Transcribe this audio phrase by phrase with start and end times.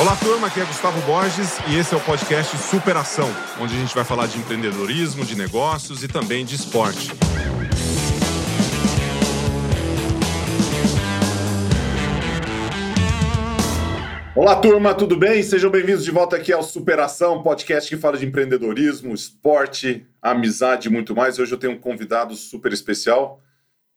[0.00, 3.28] Olá, turma, aqui é Gustavo Borges e esse é o podcast Superação,
[3.60, 7.12] onde a gente vai falar de empreendedorismo, de negócios e também de esporte.
[14.34, 15.44] Olá, turma, tudo bem?
[15.44, 20.90] Sejam bem-vindos de volta aqui ao Superação, podcast que fala de empreendedorismo, esporte, amizade e
[20.90, 21.38] muito mais.
[21.38, 23.40] Hoje eu tenho um convidado super especial,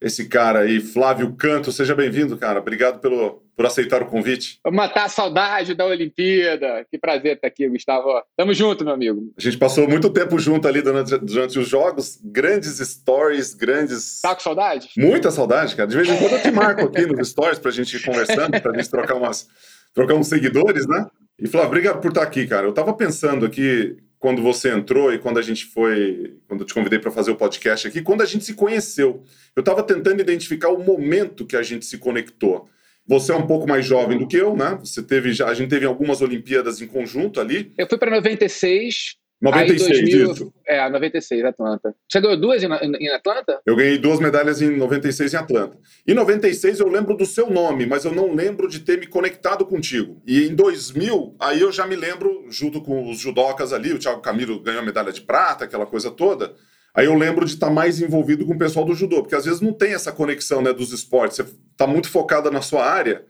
[0.03, 1.71] esse cara aí, Flávio Canto.
[1.71, 2.59] Seja bem-vindo, cara.
[2.59, 4.59] Obrigado pelo, por aceitar o convite.
[4.61, 6.85] Vamos matar a saudade da Olimpíada.
[6.91, 8.21] Que prazer estar aqui, Gustavo.
[8.35, 9.33] Tamo junto, meu amigo.
[9.37, 12.19] A gente passou muito tempo junto ali durante, durante os jogos.
[12.21, 14.19] Grandes stories, grandes.
[14.21, 14.89] Tá com saudade?
[14.97, 15.87] Muita saudade, cara.
[15.87, 18.73] De vez em quando eu te marco aqui nos stories pra gente ir conversando, pra
[18.73, 19.47] gente trocar umas
[19.93, 21.07] trocar uns seguidores, né?
[21.39, 22.65] E Flávio, obrigado por estar aqui, cara.
[22.65, 26.73] Eu estava pensando aqui quando você entrou e quando a gente foi, quando eu te
[26.73, 29.21] convidei para fazer o podcast aqui, quando a gente se conheceu.
[29.53, 32.69] Eu estava tentando identificar o momento que a gente se conectou.
[33.05, 34.77] Você é um pouco mais jovem do que eu, né?
[34.79, 37.73] Você teve já, a gente teve algumas Olimpíadas em conjunto ali.
[37.77, 40.53] Eu fui para 96, 96, Aí 2000, isso.
[40.65, 41.93] É, 96, Atlanta.
[42.09, 43.59] Você ganhou duas em, em, Atlanta?
[43.65, 45.77] Eu ganhei duas medalhas em 96 em Atlanta.
[46.07, 49.65] Em 96 eu lembro do seu nome, mas eu não lembro de ter me conectado
[49.65, 50.21] contigo.
[50.25, 54.21] E em 2000, aí eu já me lembro, junto com os judocas ali, o Thiago
[54.21, 56.53] Camilo ganhou a medalha de prata, aquela coisa toda.
[56.95, 59.59] Aí eu lembro de estar mais envolvido com o pessoal do judô, porque às vezes
[59.59, 61.35] não tem essa conexão né, dos esportes.
[61.35, 63.25] Você está muito focada na sua área,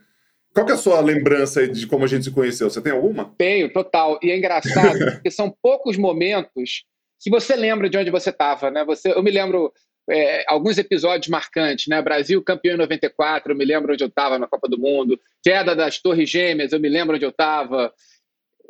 [0.54, 2.70] qual que é a sua lembrança de como a gente se conheceu?
[2.70, 3.34] Você tem alguma?
[3.38, 4.20] Tenho, total.
[4.22, 6.86] E é engraçado, porque são poucos momentos
[7.20, 8.86] que você lembra de onde você estava, né?
[8.86, 9.74] Você, eu me lembro
[10.10, 12.02] é, alguns episódios marcantes, né?
[12.02, 15.20] Brasil campeão em 94, eu me lembro onde eu estava na Copa do Mundo.
[15.42, 17.92] Queda das Torres Gêmeas, eu me lembro onde eu estava.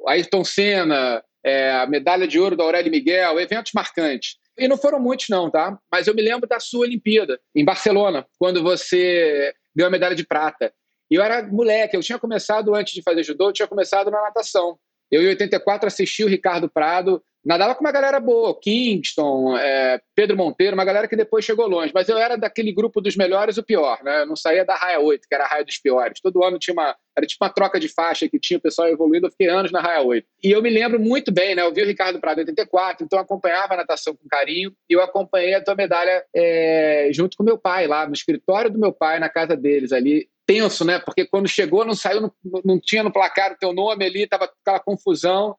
[0.08, 4.38] Ayrton Senna, é, a medalha de ouro da Aurélio Miguel, eventos marcantes.
[4.58, 5.78] E não foram muitos, não, tá?
[5.92, 10.26] Mas eu me lembro da sua Olimpíada, em Barcelona, quando você ganhou a medalha de
[10.26, 10.72] prata.
[11.14, 14.20] E eu era moleque, eu tinha começado antes de fazer judô, eu tinha começado na
[14.20, 14.80] natação.
[15.12, 20.36] Eu, em 84, assisti o Ricardo Prado, nadava com uma galera boa, Kingston, é, Pedro
[20.36, 21.92] Monteiro, uma galera que depois chegou longe.
[21.94, 24.22] Mas eu era daquele grupo dos melhores o pior, né?
[24.22, 26.20] Eu não saía da raia 8, que era a raia dos piores.
[26.20, 26.96] Todo ano tinha uma.
[27.16, 29.82] Era tipo uma troca de faixa que tinha o pessoal evoluindo, eu fiquei anos na
[29.82, 30.26] raia 8.
[30.44, 31.62] E eu me lembro muito bem, né?
[31.62, 34.94] Eu vi o Ricardo Prado em 84, então eu acompanhava a natação com carinho, e
[34.94, 38.92] eu acompanhei a tua medalha é, junto com meu pai, lá no escritório do meu
[38.92, 41.00] pai, na casa deles ali tenso, né?
[41.00, 42.34] Porque quando chegou, não saiu, no,
[42.64, 45.56] não tinha no placar o teu nome ali, estava aquela confusão.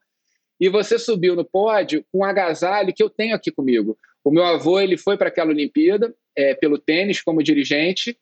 [0.61, 3.99] E você subiu no pódio com um agasalho que eu tenho aqui comigo.
[4.23, 8.17] O meu avô ele foi para aquela Olimpíada é, pelo tênis como dirigente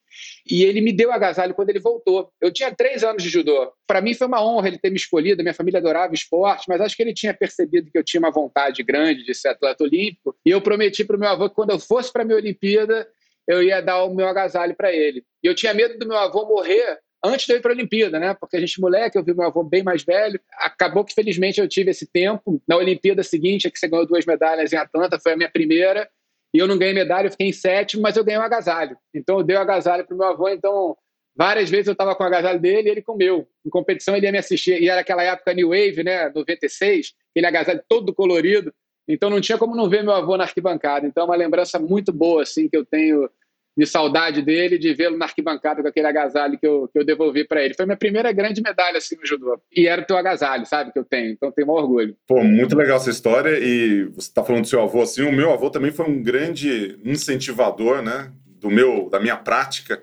[0.50, 2.32] e ele me deu agasalho quando ele voltou.
[2.40, 3.72] Eu tinha três anos de judô.
[3.86, 5.42] Para mim foi uma honra ele ter me escolhido.
[5.42, 8.82] Minha família adorava esporte, mas acho que ele tinha percebido que eu tinha uma vontade
[8.82, 10.36] grande de ser atleta olímpico.
[10.44, 13.06] E eu prometi para o meu avô que quando eu fosse para a minha Olimpíada
[13.46, 15.24] eu ia dar o meu agasalho para ele.
[15.42, 18.18] E eu tinha medo do meu avô morrer antes de eu ir para a Olimpíada,
[18.18, 18.34] né?
[18.34, 20.40] Porque a gente, moleque, eu vi meu avô bem mais velho.
[20.58, 22.60] Acabou que, felizmente, eu tive esse tempo.
[22.66, 26.08] Na Olimpíada seguinte, é que você ganhou duas medalhas em Atlanta, foi a minha primeira.
[26.54, 28.96] E eu não ganhei medalha, eu fiquei em sétimo, mas eu ganhei um agasalho.
[29.14, 30.48] Então, eu dei o um agasalho para meu avô.
[30.48, 30.96] Então,
[31.34, 33.48] várias vezes eu estava com o agasalho dele e ele com o meu.
[33.64, 34.82] Em competição, ele ia me assistir.
[34.82, 36.28] E era aquela época New Wave, né?
[36.34, 38.74] 96, aquele agasalho todo colorido.
[39.06, 41.06] Então não tinha como não ver meu avô na arquibancada.
[41.06, 43.28] Então é uma lembrança muito boa assim que eu tenho
[43.76, 47.46] de saudade dele, de vê-lo na arquibancada com aquele agasalho que eu, que eu devolvi
[47.46, 47.74] para ele.
[47.74, 49.58] Foi minha primeira grande medalha assim no judô.
[49.74, 51.32] E era o teu agasalho, sabe, que eu tenho.
[51.32, 52.14] Então tenho um orgulho.
[52.26, 53.58] Pô, muito legal essa história.
[53.58, 55.22] E você está falando do seu avô assim.
[55.22, 60.02] O meu avô também foi um grande incentivador, né, do meu, da minha prática.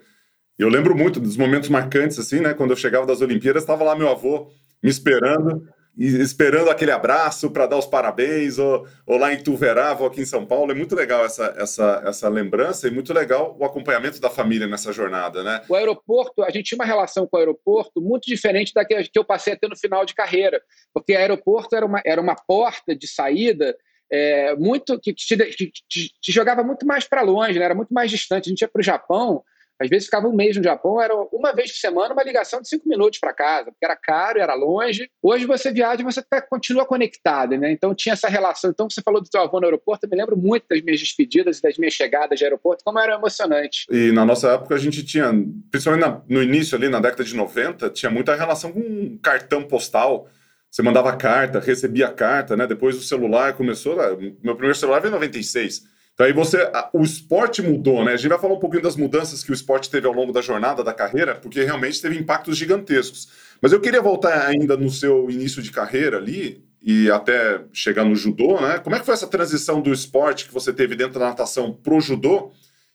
[0.57, 3.95] Eu lembro muito dos momentos marcantes assim, né, quando eu chegava das Olimpíadas, estava lá
[3.95, 4.49] meu avô
[4.81, 5.67] me esperando
[6.05, 10.25] esperando aquele abraço para dar os parabéns, ou, ou lá em Tuverava, ou aqui em
[10.25, 10.71] São Paulo.
[10.71, 14.93] É muito legal essa, essa, essa lembrança e muito legal o acompanhamento da família nessa
[14.93, 15.61] jornada, né?
[15.67, 19.25] O aeroporto, a gente tinha uma relação com o aeroporto muito diferente da que eu
[19.25, 20.61] passei a ter no final de carreira,
[20.93, 23.75] porque o aeroporto era uma, era uma porta de saída
[24.11, 27.65] é, muito que te, que te, te, jogava muito mais para longe, né?
[27.65, 28.47] era muito mais distante.
[28.47, 29.43] A gente ia para o Japão,
[29.79, 32.67] às vezes ficava um mês no Japão, era uma vez por semana uma ligação de
[32.67, 35.09] cinco minutos para casa, porque era caro, era longe.
[35.23, 37.71] Hoje você viaja e você tá, continua conectado, né?
[37.71, 38.71] Então tinha essa relação.
[38.71, 41.59] Então você falou do seu avô no aeroporto, eu me lembro muito das minhas despedidas
[41.59, 43.85] e das minhas chegadas de aeroporto, como era emocionante.
[43.89, 45.31] E na nossa época a gente tinha,
[45.71, 49.63] principalmente na, no início ali, na década de 90, tinha muita relação com um cartão
[49.63, 50.27] postal.
[50.69, 52.67] Você mandava carta, recebia carta, né?
[52.67, 53.95] Depois o celular começou,
[54.43, 55.87] meu primeiro celular veio em 96.
[56.19, 56.69] Então aí você.
[56.91, 58.11] O esporte mudou, né?
[58.11, 60.41] A gente vai falar um pouquinho das mudanças que o esporte teve ao longo da
[60.41, 63.29] jornada, da carreira, porque realmente teve impactos gigantescos.
[63.61, 68.17] Mas eu queria voltar ainda no seu início de carreira ali, e até chegar no
[68.17, 68.79] judô, né?
[68.79, 72.01] Como é que foi essa transição do esporte que você teve dentro da natação pro
[72.01, 72.51] judô?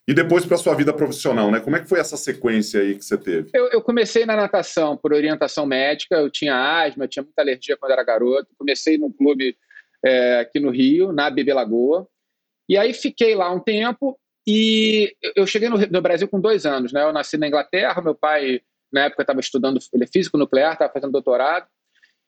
[0.07, 1.59] E depois para sua vida profissional, né?
[1.59, 3.49] Como é que foi essa sequência aí que você teve?
[3.55, 7.91] Eu, eu, comecei na natação por orientação médica, eu tinha asma, tinha muita alergia quando
[7.91, 8.47] era garoto.
[8.55, 9.57] Comecei num clube
[10.05, 12.07] é, aqui no Rio, na Bebê Lagoa.
[12.67, 16.91] E aí fiquei lá um tempo e eu cheguei no, no Brasil com dois anos,
[16.91, 17.03] né?
[17.03, 20.91] Eu nasci na Inglaterra, meu pai na época estava estudando, ele é físico nuclear, estava
[20.91, 21.67] fazendo doutorado.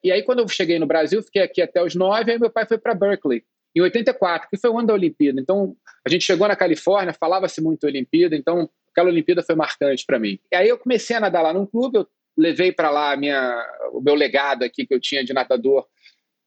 [0.03, 2.65] E aí quando eu cheguei no Brasil, fiquei aqui até os nove, aí meu pai
[2.65, 3.43] foi para Berkeley
[3.75, 5.39] em 84, que foi o ano da Olimpíada.
[5.39, 5.75] Então,
[6.05, 10.39] a gente chegou na Califórnia, falava-se muito Olimpíada, então aquela Olimpíada foi marcante para mim.
[10.51, 13.63] E aí eu comecei a nadar lá num clube, eu levei para lá minha,
[13.93, 15.85] o meu legado aqui que eu tinha de nadador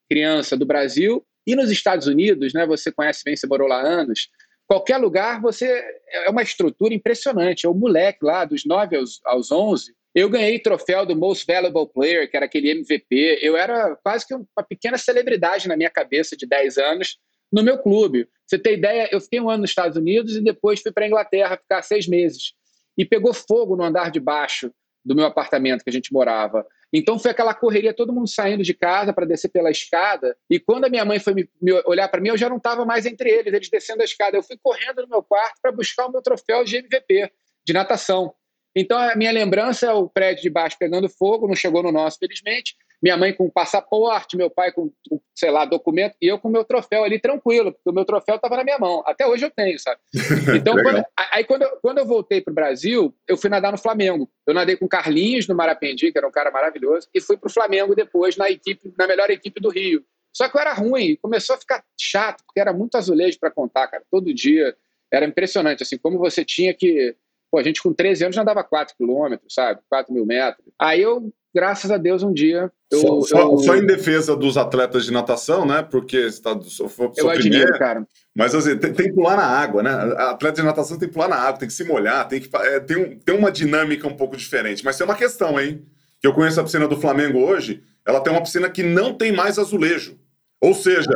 [0.08, 1.24] criança do Brasil.
[1.46, 4.28] E nos Estados Unidos, né, você conhece bem, você morou lá anos,
[4.66, 5.66] qualquer lugar você
[6.12, 7.66] é uma estrutura impressionante.
[7.66, 11.92] É o moleque lá, dos 9 aos, aos 11, eu ganhei troféu do Most Valuable
[11.92, 13.38] Player, que era aquele MVP.
[13.40, 17.18] Eu era quase que uma pequena celebridade na minha cabeça de 10 anos
[17.52, 18.28] no meu clube.
[18.46, 21.06] Você tem ideia, eu fiquei um ano nos Estados Unidos e depois fui para a
[21.06, 22.54] Inglaterra ficar seis meses.
[22.98, 24.72] E pegou fogo no andar de baixo
[25.04, 26.66] do meu apartamento que a gente morava.
[26.92, 30.36] Então foi aquela correria, todo mundo saindo de casa para descer pela escada.
[30.48, 32.84] E quando a minha mãe foi me, me olhar para mim, eu já não estava
[32.84, 34.36] mais entre eles, eles descendo a escada.
[34.36, 37.30] Eu fui correndo no meu quarto para buscar o meu troféu de MVP,
[37.64, 38.34] de natação.
[38.74, 42.18] Então, a minha lembrança é o prédio de baixo pegando fogo, não chegou no nosso,
[42.18, 42.76] felizmente.
[43.02, 44.92] Minha mãe com passaporte, meu pai com,
[45.34, 48.56] sei lá, documento, e eu com meu troféu ali tranquilo, porque o meu troféu estava
[48.56, 49.02] na minha mão.
[49.06, 50.00] Até hoje eu tenho, sabe?
[50.60, 53.78] Então, quando, aí quando eu, quando eu voltei para o Brasil, eu fui nadar no
[53.78, 54.30] Flamengo.
[54.46, 57.52] Eu nadei com Carlinhos no Marapendi, que era um cara maravilhoso, e fui para o
[57.52, 60.04] Flamengo depois na equipe, na melhor equipe do Rio.
[60.32, 63.88] Só que eu era ruim, começou a ficar chato, porque era muito azulejo para contar,
[63.88, 64.02] cara.
[64.10, 64.76] Todo dia
[65.12, 67.16] era impressionante, assim, como você tinha que
[67.50, 69.80] Pô, a gente com 13 anos já andava 4 quilômetros, sabe?
[69.88, 70.64] 4 mil metros.
[70.78, 72.70] Aí eu, graças a Deus, um dia.
[72.90, 73.58] Eu, só, só, eu...
[73.58, 75.82] só, em defesa dos atletas de natação, né?
[75.82, 78.06] Porque está sou, sou eu admiro, cara.
[78.34, 79.90] Mas assim, tem, tem, que pular na água, né?
[79.90, 82.48] Atleta de natação tem que pular na água, tem que se molhar, tem que.
[82.56, 84.84] É, tem, um, tem uma dinâmica um pouco diferente.
[84.84, 85.84] Mas tem uma questão, hein?
[86.20, 89.32] Que eu conheço a piscina do Flamengo hoje, ela tem uma piscina que não tem
[89.32, 90.18] mais azulejo.
[90.60, 91.10] Ou seja,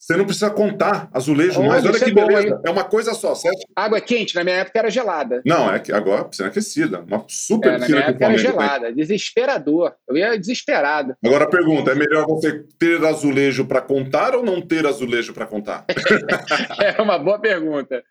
[0.00, 1.84] você não precisa contar azulejo mais.
[1.84, 2.56] Olha que é beleza.
[2.56, 3.66] Bom, é uma coisa só, certo?
[3.76, 5.42] Água é quente, na minha época era gelada.
[5.44, 7.00] Não, é que agora piscina aquecida.
[7.00, 8.92] Uma super é, piscina na minha época era gelada.
[8.94, 9.94] Desesperador.
[10.08, 11.14] Eu ia desesperado.
[11.22, 15.46] Agora a pergunta: é melhor você ter azulejo para contar ou não ter azulejo para
[15.46, 15.84] contar?
[16.80, 18.02] é uma boa pergunta.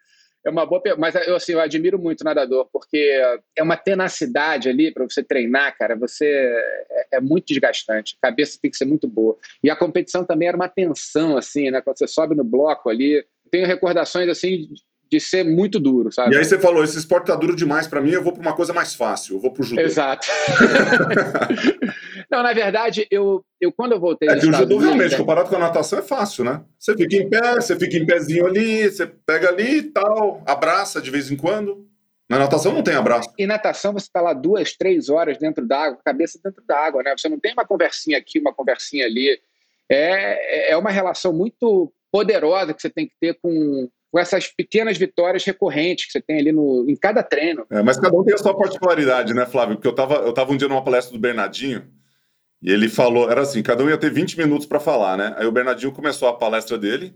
[0.45, 2.97] É uma boa Mas eu, assim, eu admiro muito o nadador, porque
[3.55, 5.95] é uma tenacidade ali para você treinar, cara.
[5.97, 8.17] Você é, é, muito desgastante.
[8.21, 9.37] A cabeça tem que ser muito boa.
[9.63, 11.81] E a competição também era uma tensão, assim, né?
[11.81, 13.25] Quando você sobe no bloco ali.
[13.51, 14.69] Tenho recordações, assim,
[15.09, 16.35] de ser muito duro, sabe?
[16.35, 18.55] E aí você falou, esse esporte tá duro demais para mim, eu vou para uma
[18.55, 19.81] coisa mais fácil, eu vou pro judô.
[19.81, 20.27] Exato.
[22.29, 24.29] Não, na verdade, eu, eu quando eu voltei...
[24.29, 26.61] É que o judô realmente, comparado com a natação, é fácil, né?
[26.77, 31.01] Você fica em pé, você fica em pezinho ali, você pega ali e tal, abraça
[31.01, 31.89] de vez em quando.
[32.29, 33.33] Na natação não tem abraço.
[33.39, 37.15] E natação você está lá duas, três horas dentro d'água, cabeça dentro d'água, né?
[37.17, 39.39] Você não tem uma conversinha aqui, uma conversinha ali.
[39.89, 44.97] É, é uma relação muito poderosa que você tem que ter com, com essas pequenas
[44.97, 47.65] vitórias recorrentes que você tem ali no, em cada treino.
[47.69, 49.75] É, mas cada um tem a sua particularidade, né, Flávio?
[49.75, 51.83] Porque eu estava eu tava um dia numa palestra do Bernardinho
[52.61, 55.33] e ele falou, era assim, cada um ia ter 20 minutos para falar, né?
[55.37, 57.13] Aí o Bernardinho começou a palestra dele,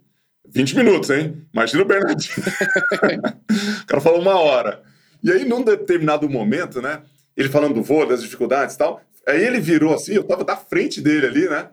[0.48, 1.46] 20 minutos, hein?
[1.54, 2.36] Imagina o Bernardinho.
[3.84, 4.82] o cara falou uma hora.
[5.22, 7.02] E aí, num determinado momento, né?
[7.36, 10.56] Ele falando do voo, das dificuldades e tal, aí ele virou assim, eu tava da
[10.56, 11.70] frente dele ali, né?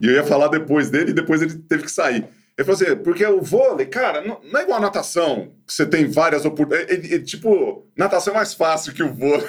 [0.00, 2.26] E eu ia falar depois dele e depois ele teve que sair.
[2.56, 5.84] Ele falou assim, porque o vôlei, cara, não, não é igual a natação, que você
[5.84, 7.10] tem várias oportunidades.
[7.10, 9.46] É, é, tipo, natação é mais fácil que o vôlei.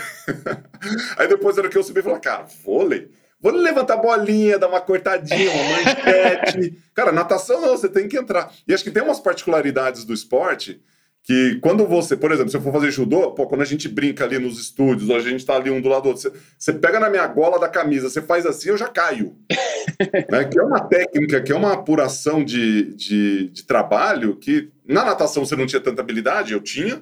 [1.16, 3.12] Aí depois era que eu subi e falei, cara, vôlei?
[3.40, 6.82] Vôlei levantar bolinha, dar uma cortadinha, uma manchete.
[6.96, 8.52] cara, natação não, você tem que entrar.
[8.68, 10.82] E acho que tem umas particularidades do esporte
[11.26, 14.24] que quando você, por exemplo, se eu for fazer judô, pô, quando a gente brinca
[14.24, 16.72] ali nos estúdios, ou a gente tá ali um do lado do outro, você, você
[16.72, 19.36] pega na minha gola da camisa, você faz assim, eu já caio.
[20.30, 20.46] né?
[20.46, 25.44] Que é uma técnica, que é uma apuração de, de, de, trabalho que na natação
[25.44, 27.02] você não tinha tanta habilidade, eu tinha,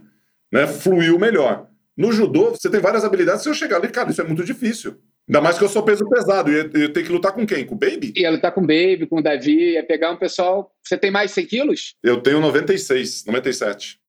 [0.49, 0.67] né?
[0.67, 1.67] Fluiu melhor.
[1.95, 4.95] No judô, você tem várias habilidades, se eu chegar ali, cara, isso é muito difícil.
[5.27, 6.49] Ainda mais que eu sou peso pesado.
[6.49, 7.65] E eu tenho que lutar com quem?
[7.65, 8.13] Com o Baby?
[8.15, 10.73] Ia lutar com o Baby, com o Davi, ia pegar um pessoal.
[10.81, 11.95] Você tem mais 100 quilos?
[12.03, 14.02] Eu tenho 96, 97.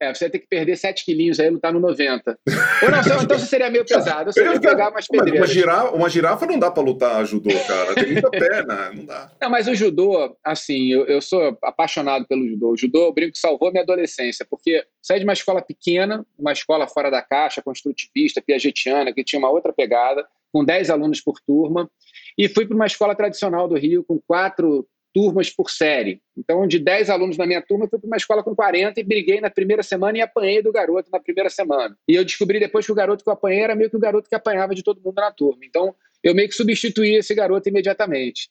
[0.00, 2.38] É, você tem que perder 7 quilinhos aí, lutar no 90.
[2.82, 4.30] Ou não, então você seria meio pesado.
[4.30, 5.40] Você ia pegar umas pedreiras.
[5.40, 7.94] Uma girafa, uma girafa não dá para lutar judô, cara.
[7.94, 9.32] Tem muita perna, não dá.
[9.40, 12.72] Não, mas o judô, assim, eu, eu sou apaixonado pelo judô.
[12.72, 16.52] O judô, eu brinco que salvou minha adolescência, porque saí de uma escola pequena, uma
[16.52, 21.40] escola fora da caixa, construtivista, piagetiana, que tinha uma outra pegada, com 10 alunos por
[21.40, 21.90] turma,
[22.36, 24.86] e fui para uma escola tradicional do Rio, com quatro
[25.16, 26.20] turmas por série.
[26.36, 29.02] Então, de 10 alunos na minha turma, eu fui para uma escola com 40 e
[29.02, 31.96] briguei na primeira semana e apanhei do garoto na primeira semana.
[32.06, 34.28] E eu descobri depois que o garoto que eu apanhei era meio que o garoto
[34.28, 35.64] que apanhava de todo mundo na turma.
[35.64, 38.50] Então, eu meio que substituí esse garoto imediatamente.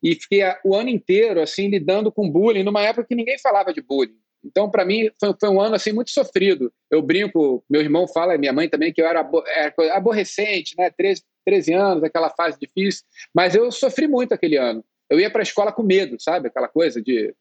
[0.00, 3.82] E fiquei o ano inteiro, assim, lidando com bullying, numa época que ninguém falava de
[3.82, 4.14] bullying.
[4.44, 6.72] Então, para mim, foi, foi, um ano assim muito sofrido.
[6.88, 10.90] Eu brinco, meu irmão fala, minha mãe também, que eu era, era aborrecente, né?
[10.96, 13.02] 13, 13 anos, aquela fase difícil.
[13.34, 14.84] Mas eu sofri muito aquele ano.
[15.10, 16.48] Eu ia para a escola com medo, sabe?
[16.48, 17.34] Aquela coisa de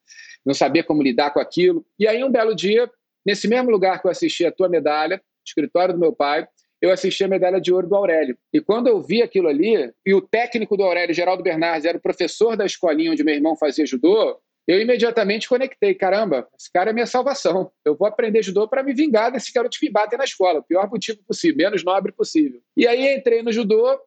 [0.45, 1.85] não saber como lidar com aquilo.
[1.99, 2.89] E aí, um belo dia,
[3.25, 6.47] nesse mesmo lugar que eu assisti a tua medalha, escritório do meu pai,
[6.81, 8.37] eu assisti a medalha de ouro do Aurélio.
[8.53, 12.01] E quando eu vi aquilo ali, e o técnico do Aurélio, Geraldo Bernardes, era o
[12.01, 15.95] professor da escolinha onde meu irmão fazia judô, eu imediatamente conectei.
[15.95, 17.71] Caramba, esse cara é minha salvação.
[17.85, 20.59] Eu vou aprender judô para me vingar desse garoto que me bate na escola.
[20.59, 22.61] O pior motivo possível, menos nobre possível.
[22.75, 23.97] E aí entrei no judô,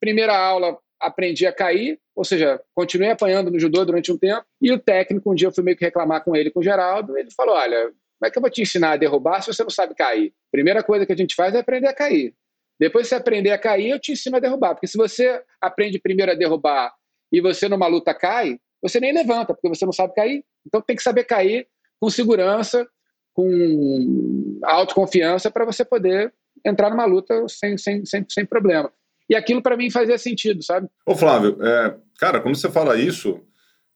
[0.00, 4.44] primeira aula aprendi a cair, ou seja, continuei apanhando no judô durante um tempo.
[4.60, 7.16] E o técnico, um dia eu fui meio que reclamar com ele, com o Geraldo,
[7.18, 9.70] ele falou: Olha, como é que eu vou te ensinar a derrubar se você não
[9.70, 10.32] sabe cair?
[10.50, 12.34] Primeira coisa que a gente faz é aprender a cair.
[12.78, 14.74] Depois de você aprender a cair, eu te ensino a derrubar.
[14.74, 16.92] Porque se você aprende primeiro a derrubar
[17.32, 20.44] e você numa luta cai, você nem levanta, porque você não sabe cair.
[20.66, 21.68] Então tem que saber cair
[22.00, 22.86] com segurança,
[23.32, 26.32] com autoconfiança, para você poder
[26.64, 28.92] entrar numa luta sem, sem, sem, sem problema.
[29.28, 30.88] E aquilo para mim fazia sentido, sabe?
[31.06, 33.40] Ô Flávio, é, cara, quando você fala isso,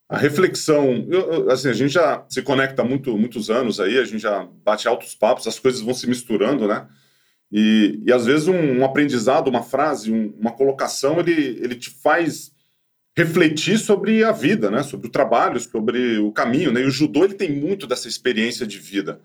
[0.08, 4.20] a reflexão, eu, assim, a gente já se conecta muito, muitos anos aí, a gente
[4.20, 6.86] já bate altos papos, as coisas vão se misturando, né?
[7.52, 11.90] E, e às vezes um, um aprendizado, uma frase, um, uma colocação, ele, ele te
[11.90, 12.52] faz
[13.16, 14.82] refletir sobre a vida, né?
[14.82, 16.80] Sobre o trabalho, sobre o caminho, né?
[16.80, 19.20] E o judô ele tem muito dessa experiência de vida.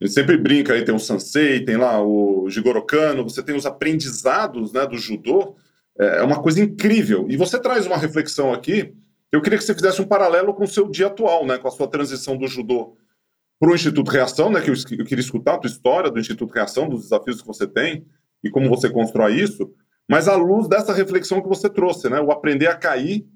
[0.00, 3.66] Ele sempre brinca aí, tem o Sansei, tem lá o Jigoro Kano, você tem os
[3.66, 5.56] aprendizados, né, do judô.
[5.98, 7.26] É, é uma coisa incrível.
[7.28, 8.94] E você traz uma reflexão aqui
[9.34, 11.70] eu queria que você fizesse um paralelo com o seu dia atual, né, com a
[11.70, 12.96] sua transição do judô
[13.58, 16.52] para o Instituto Reação, né, que eu, eu, queria escutar a tua história do Instituto
[16.52, 18.06] Reação, dos desafios que você tem
[18.44, 19.74] e como você constrói isso,
[20.08, 23.26] mas à luz dessa reflexão que você trouxe, né, o aprender a cair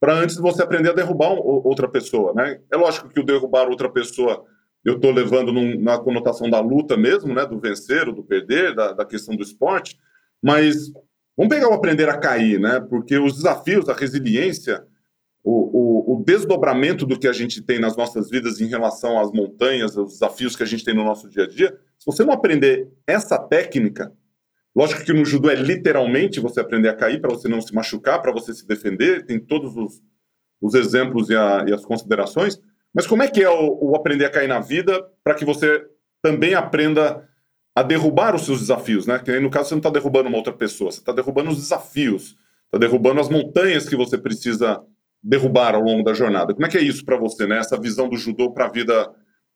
[0.00, 2.58] para antes de você aprender a derrubar outra pessoa, né?
[2.72, 4.44] É lógico que o derrubar outra pessoa
[4.84, 8.74] eu estou levando num, na conotação da luta mesmo, né, do vencer ou do perder,
[8.74, 9.98] da, da questão do esporte,
[10.42, 10.92] mas
[11.36, 12.80] vamos pegar o aprender a cair, né?
[12.80, 14.84] Porque os desafios, a resiliência,
[15.44, 19.32] o, o, o, desdobramento do que a gente tem nas nossas vidas em relação às
[19.32, 22.32] montanhas, aos desafios que a gente tem no nosso dia a dia, se você não
[22.32, 24.12] aprender essa técnica,
[24.74, 28.22] lógico que no judô é literalmente você aprender a cair para você não se machucar,
[28.22, 30.00] para você se defender, tem todos os,
[30.60, 32.60] os exemplos e, a, e, as considerações,
[32.94, 35.84] mas como é que é o, o aprender a cair na vida para que você
[36.22, 37.28] também aprenda
[37.74, 39.18] a derrubar os seus desafios, né?
[39.18, 42.36] Que no caso você não está derrubando uma outra pessoa, você está derrubando os desafios,
[42.66, 44.82] está derrubando as montanhas que você precisa
[45.22, 46.52] derrubar ao longo da jornada.
[46.52, 47.58] Como é que é isso para você, né?
[47.58, 49.10] Essa visão do judô para a vida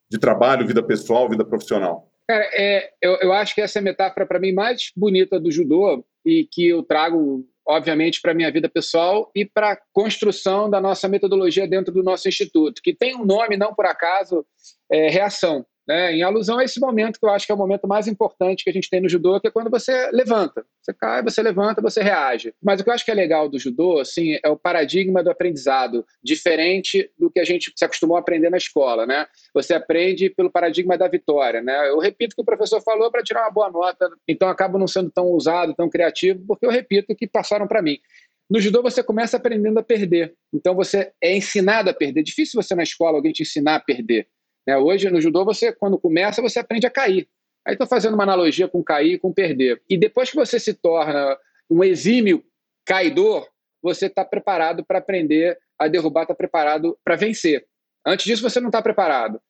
[0.08, 2.10] de trabalho, vida pessoal, vida profissional?
[2.28, 5.50] Cara, é, eu, eu acho que essa é a metáfora para mim mais bonita do
[5.50, 10.70] judô e que eu trago, obviamente, para a minha vida pessoal e para a construção
[10.70, 14.46] da nossa metodologia dentro do nosso instituto, que tem um nome, não por acaso,
[14.90, 17.86] é, Reação né, em alusão a esse momento que eu acho que é o momento
[17.86, 20.64] mais importante que a gente tem no judô, que é quando você levanta.
[20.82, 22.52] Você cai, você levanta, você reage.
[22.62, 25.30] Mas o que eu acho que é legal do judô, assim, é o paradigma do
[25.30, 29.26] aprendizado, diferente do que a gente se acostumou a aprender na escola, né?
[29.54, 31.88] Você aprende pelo paradigma da vitória, né?
[31.88, 34.86] Eu repito o que o professor falou para tirar uma boa nota, então acabo não
[34.86, 37.98] sendo tão ousado, tão criativo, porque eu repito o que passaram para mim.
[38.48, 40.34] No judô você começa aprendendo a perder.
[40.54, 42.22] Então você é ensinado a perder.
[42.22, 44.28] Difícil você na escola alguém te ensinar a perder.
[44.66, 44.76] Né?
[44.76, 47.28] Hoje, no judô, você, quando começa, você aprende a cair.
[47.66, 49.82] Aí estou fazendo uma analogia com cair e com perder.
[49.88, 51.36] E depois que você se torna
[51.68, 52.44] um exímio
[52.84, 53.48] caidor,
[53.82, 57.66] você está preparado para aprender a derrubar, está preparado para vencer.
[58.06, 59.40] Antes disso, você não está preparado.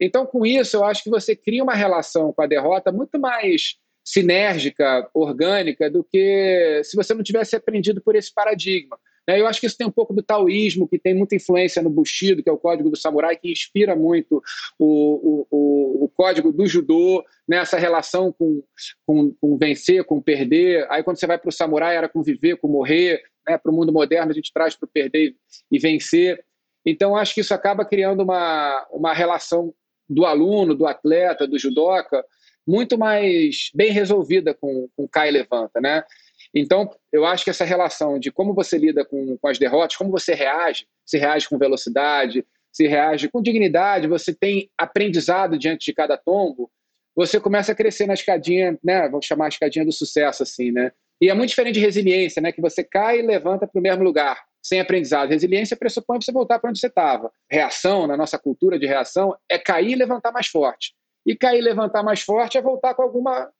[0.00, 3.76] Então, com isso, eu acho que você cria uma relação com a derrota muito mais
[4.04, 8.98] sinérgica, orgânica, do que se você não tivesse aprendido por esse paradigma.
[9.28, 9.40] Né?
[9.40, 12.42] Eu acho que isso tem um pouco do taoísmo, que tem muita influência no Bushido,
[12.42, 14.42] que é o código do samurai, que inspira muito
[14.78, 17.82] o, o, o código do judô, nessa né?
[17.82, 18.62] relação com,
[19.06, 20.86] com, com, vencer, com perder.
[20.90, 23.22] Aí quando você vai para o samurai, era com viver, com morrer.
[23.46, 23.58] Né?
[23.58, 25.34] Para o mundo moderno, a gente traz para perder
[25.70, 26.44] e vencer.
[26.86, 29.74] Então, acho que isso acaba criando uma, uma relação
[30.08, 32.22] do aluno, do atleta, do judoca,
[32.66, 36.02] muito mais bem resolvida com, com cai e levanta, né?
[36.54, 40.10] Então, eu acho que essa relação de como você lida com, com as derrotas, como
[40.10, 45.92] você reage, se reage com velocidade, se reage com dignidade, você tem aprendizado diante de
[45.92, 46.70] cada tombo,
[47.14, 49.08] você começa a crescer na escadinha, né?
[49.08, 50.90] Vamos chamar a escadinha do sucesso, assim, né?
[51.20, 52.50] E é muito diferente de resiliência, né?
[52.50, 54.44] Que você cai e levanta para o mesmo lugar.
[54.62, 55.28] sem aprendizado.
[55.28, 57.30] Resiliência pressupõe você voltar para onde você estava.
[57.50, 60.94] Reação, na nossa cultura de reação, é cair e levantar mais forte.
[61.26, 63.52] E cair e levantar mais forte é voltar com alguma,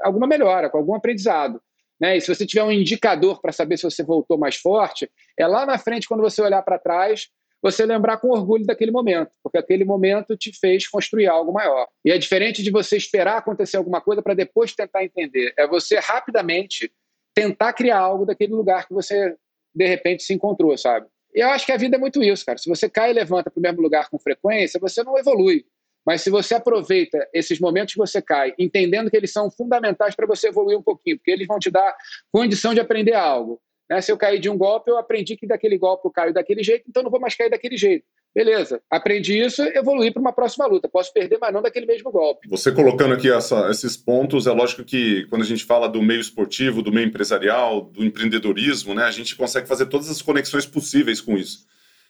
[0.00, 1.60] alguma melhora, com algum aprendizado.
[2.02, 2.16] Né?
[2.16, 5.64] E se você tiver um indicador para saber se você voltou mais forte, é lá
[5.64, 7.28] na frente, quando você olhar para trás,
[7.62, 11.86] você lembrar com orgulho daquele momento, porque aquele momento te fez construir algo maior.
[12.04, 15.54] E é diferente de você esperar acontecer alguma coisa para depois tentar entender.
[15.56, 16.92] É você rapidamente
[17.32, 19.36] tentar criar algo daquele lugar que você
[19.72, 21.06] de repente se encontrou, sabe?
[21.32, 22.58] E eu acho que a vida é muito isso, cara.
[22.58, 25.64] Se você cai e levanta para o mesmo lugar com frequência, você não evolui.
[26.04, 30.26] Mas se você aproveita esses momentos que você cai, entendendo que eles são fundamentais para
[30.26, 31.96] você evoluir um pouquinho, porque eles vão te dar
[32.30, 33.60] condição de aprender algo.
[33.88, 34.00] Né?
[34.00, 36.84] Se eu cair de um golpe, eu aprendi que daquele golpe eu caio daquele jeito,
[36.88, 38.04] então não vou mais cair daquele jeito.
[38.34, 40.88] Beleza, aprendi isso, evoluí para uma próxima luta.
[40.88, 42.48] Posso perder, mas não daquele mesmo golpe.
[42.48, 46.20] Você colocando aqui essa, esses pontos, é lógico que quando a gente fala do meio
[46.20, 51.20] esportivo, do meio empresarial, do empreendedorismo, né, a gente consegue fazer todas as conexões possíveis
[51.20, 51.66] com isso.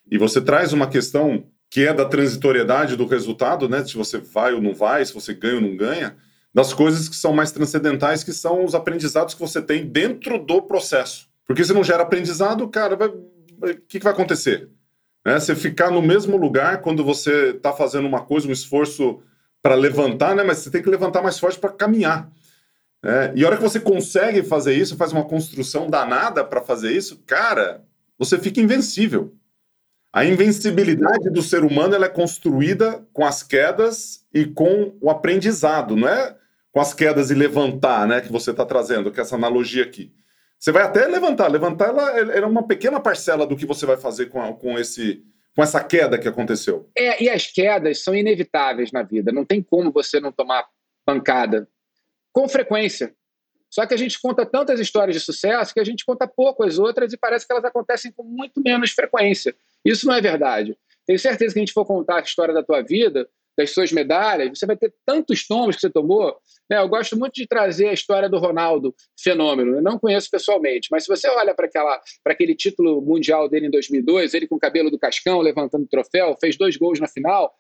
[0.09, 4.53] E você traz uma questão que é da transitoriedade do resultado, né, se você vai
[4.53, 6.15] ou não vai, se você ganha ou não ganha,
[6.53, 10.61] das coisas que são mais transcendentais, que são os aprendizados que você tem dentro do
[10.61, 11.31] processo.
[11.47, 14.69] Porque se não gera aprendizado, cara, o que, que vai acontecer?
[15.25, 15.41] Né?
[15.41, 19.23] Você ficar no mesmo lugar quando você está fazendo uma coisa, um esforço
[19.63, 20.45] para levantar, né?
[20.45, 22.31] mas você tem que levantar mais forte para caminhar.
[23.03, 23.33] Né?
[23.35, 27.23] E a hora que você consegue fazer isso, faz uma construção danada para fazer isso,
[27.25, 27.83] cara,
[28.19, 29.35] você fica invencível.
[30.13, 35.97] A invencibilidade do ser humano ela é construída com as quedas e com o aprendizado,
[35.97, 36.37] não é
[36.71, 40.13] com as quedas e levantar, né, que você está trazendo, que é essa analogia aqui.
[40.59, 41.49] Você vai até levantar.
[41.49, 45.25] Levantar ela, é uma pequena parcela do que você vai fazer com, a, com, esse,
[45.57, 46.89] com essa queda que aconteceu.
[46.97, 49.33] É, e as quedas são inevitáveis na vida.
[49.33, 50.65] Não tem como você não tomar
[51.05, 51.69] pancada.
[52.33, 53.13] Com frequência.
[53.69, 56.79] Só que a gente conta tantas histórias de sucesso que a gente conta pouco as
[56.79, 59.57] outras e parece que elas acontecem com muito menos frequência.
[59.85, 60.77] Isso não é verdade.
[61.07, 64.59] Tenho certeza que a gente for contar a história da tua vida, das suas medalhas,
[64.59, 66.37] você vai ter tantos tombos que você tomou.
[66.71, 66.79] Né?
[66.79, 69.77] Eu gosto muito de trazer a história do Ronaldo, fenômeno.
[69.77, 74.35] Eu não conheço pessoalmente, mas se você olha para aquele título mundial dele em 2002,
[74.35, 77.53] ele com o cabelo do Cascão, levantando o troféu, fez dois gols na final,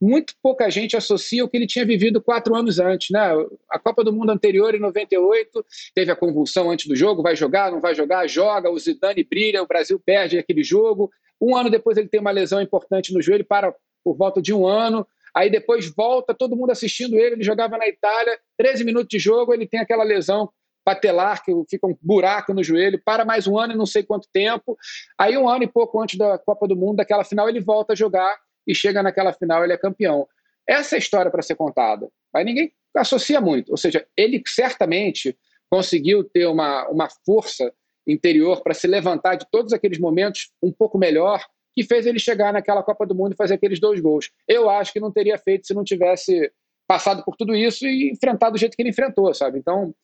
[0.00, 3.10] muito pouca gente associa o que ele tinha vivido quatro anos antes.
[3.10, 3.20] Né?
[3.68, 7.70] A Copa do Mundo anterior, em 98, teve a convulsão antes do jogo, vai jogar,
[7.70, 11.10] não vai jogar, joga, o Zidane brilha, o Brasil perde aquele jogo.
[11.40, 14.66] Um ano depois ele tem uma lesão importante no joelho, para por volta de um
[14.66, 19.18] ano, aí depois volta, todo mundo assistindo ele, ele jogava na Itália, 13 minutos de
[19.18, 20.50] jogo, ele tem aquela lesão
[20.82, 24.26] patelar, que fica um buraco no joelho, para mais um ano e não sei quanto
[24.32, 24.76] tempo,
[25.18, 27.96] aí um ano e pouco antes da Copa do Mundo, daquela final, ele volta a
[27.96, 30.26] jogar e chega naquela final, ele é campeão.
[30.66, 35.36] Essa é a história para ser contada, mas ninguém associa muito, ou seja, ele certamente
[35.70, 37.72] conseguiu ter uma, uma força
[38.06, 42.52] interior para se levantar de todos aqueles momentos um pouco melhor que fez ele chegar
[42.52, 44.30] naquela Copa do Mundo e fazer aqueles dois gols.
[44.48, 46.50] Eu acho que não teria feito se não tivesse
[46.86, 49.58] passado por tudo isso e enfrentado do jeito que ele enfrentou, sabe?
[49.58, 49.94] Então,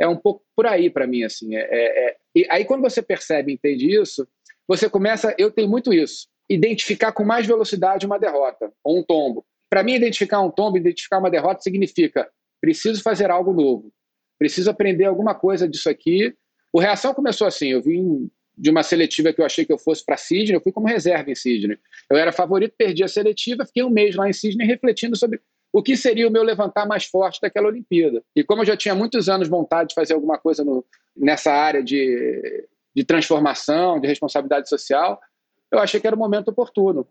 [0.00, 1.56] é um pouco por aí para mim, assim.
[1.56, 2.46] É, é, é...
[2.50, 4.28] Aí, quando você percebe e entende isso,
[4.68, 5.34] você começa.
[5.38, 6.28] Eu tenho muito isso.
[6.48, 9.44] Identificar com mais velocidade uma derrota ou um tombo.
[9.68, 12.28] Para mim, identificar um tombo, identificar uma derrota significa
[12.60, 13.92] preciso fazer algo novo,
[14.38, 16.34] preciso aprender alguma coisa disso aqui.
[16.72, 17.68] O reação começou assim.
[17.68, 20.72] Eu vim de uma seletiva que eu achei que eu fosse para Sydney, eu fui
[20.72, 21.78] como reserva em Sydney.
[22.10, 25.40] Eu era favorito, perdi a seletiva, fiquei um mês lá em Sydney refletindo sobre
[25.72, 28.22] o que seria o meu levantar mais forte daquela Olimpíada.
[28.34, 30.82] E como eu já tinha muitos anos vontade de fazer alguma coisa no,
[31.14, 35.20] nessa área de, de transformação, de responsabilidade social,
[35.72, 37.06] eu achei que era o momento oportuno.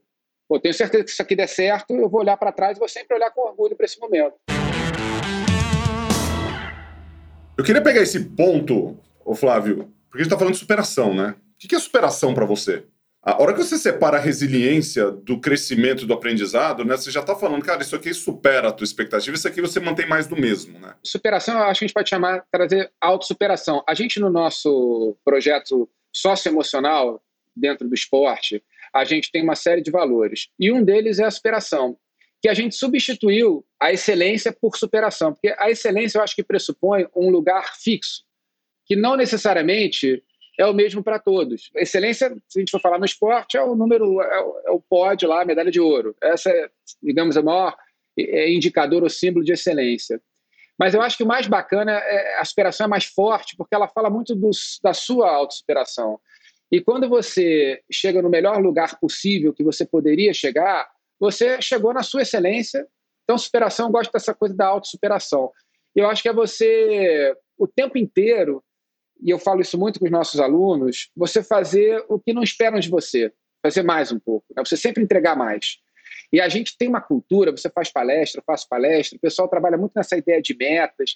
[0.48, 2.80] Pô, tenho certeza que se isso aqui der certo, eu vou olhar para trás e
[2.80, 4.36] vou sempre olhar com orgulho para esse momento.
[7.58, 11.36] Eu queria pegar esse ponto, ô Flávio, porque a gente está falando de superação, né?
[11.56, 12.86] O que é superação para você?
[13.24, 16.96] A hora que você separa a resiliência do crescimento do aprendizado, né?
[16.96, 20.08] Você já está falando, cara, isso aqui supera a tua expectativa, isso aqui você mantém
[20.08, 20.94] mais do mesmo, né?
[21.04, 23.84] Superação, eu acho que a gente pode chamar, trazer autossuperação.
[23.90, 27.20] A gente, no nosso projeto socioemocional,
[27.56, 28.64] dentro do esporte,
[28.94, 30.50] a gente tem uma série de valores.
[30.60, 31.98] E um deles é a superação,
[32.42, 35.34] que a gente substituiu a excelência por superação.
[35.34, 38.24] Porque a excelência, eu acho que pressupõe um lugar fixo
[38.86, 40.24] que não necessariamente
[40.58, 41.70] é o mesmo para todos.
[41.76, 44.80] Excelência, se a gente for falar no esporte, é o número, é o, é o
[44.80, 46.16] pódio lá, a medalha de ouro.
[46.22, 46.70] Essa é,
[47.04, 47.76] digamos, a maior
[48.18, 50.22] é, indicador ou símbolo de excelência.
[50.78, 53.88] Mas eu acho que o mais bacana é a superação é mais forte, porque ela
[53.88, 54.50] fala muito do,
[54.84, 56.20] da sua autossuperação.
[56.76, 60.86] E quando você chega no melhor lugar possível que você poderia chegar,
[61.18, 62.86] você chegou na sua excelência.
[63.24, 65.54] Então, superação, eu gosto dessa coisa da autossuperação.
[65.96, 68.62] Eu acho que é você, o tempo inteiro,
[69.24, 72.78] e eu falo isso muito com os nossos alunos, você fazer o que não esperam
[72.78, 73.32] de você,
[73.64, 74.62] fazer mais um pouco, né?
[74.62, 75.78] você sempre entregar mais.
[76.34, 79.78] E a gente tem uma cultura, você faz palestra, eu faço palestra, o pessoal trabalha
[79.78, 81.16] muito nessa ideia de metas.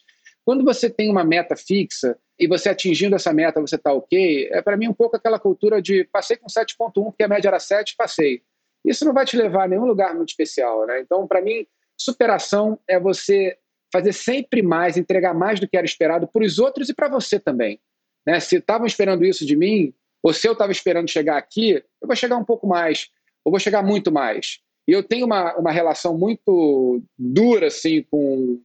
[0.50, 4.64] Quando você tem uma meta fixa e você atingindo essa meta, você está ok, é
[4.64, 7.96] para mim um pouco aquela cultura de passei com 7.1 porque a média era 7,
[7.96, 8.42] passei.
[8.84, 11.02] Isso não vai te levar a nenhum lugar muito especial, né?
[11.02, 13.60] Então, para mim, superação é você
[13.94, 17.40] fazer sempre mais, entregar mais do que era esperado para os outros e para você
[17.40, 17.80] também.
[18.26, 18.40] Né?
[18.40, 22.16] Se estavam esperando isso de mim, ou se eu estava esperando chegar aqui, eu vou
[22.16, 23.12] chegar um pouco mais,
[23.46, 24.62] ou vou chegar muito mais.
[24.88, 28.60] E eu tenho uma, uma relação muito dura assim com,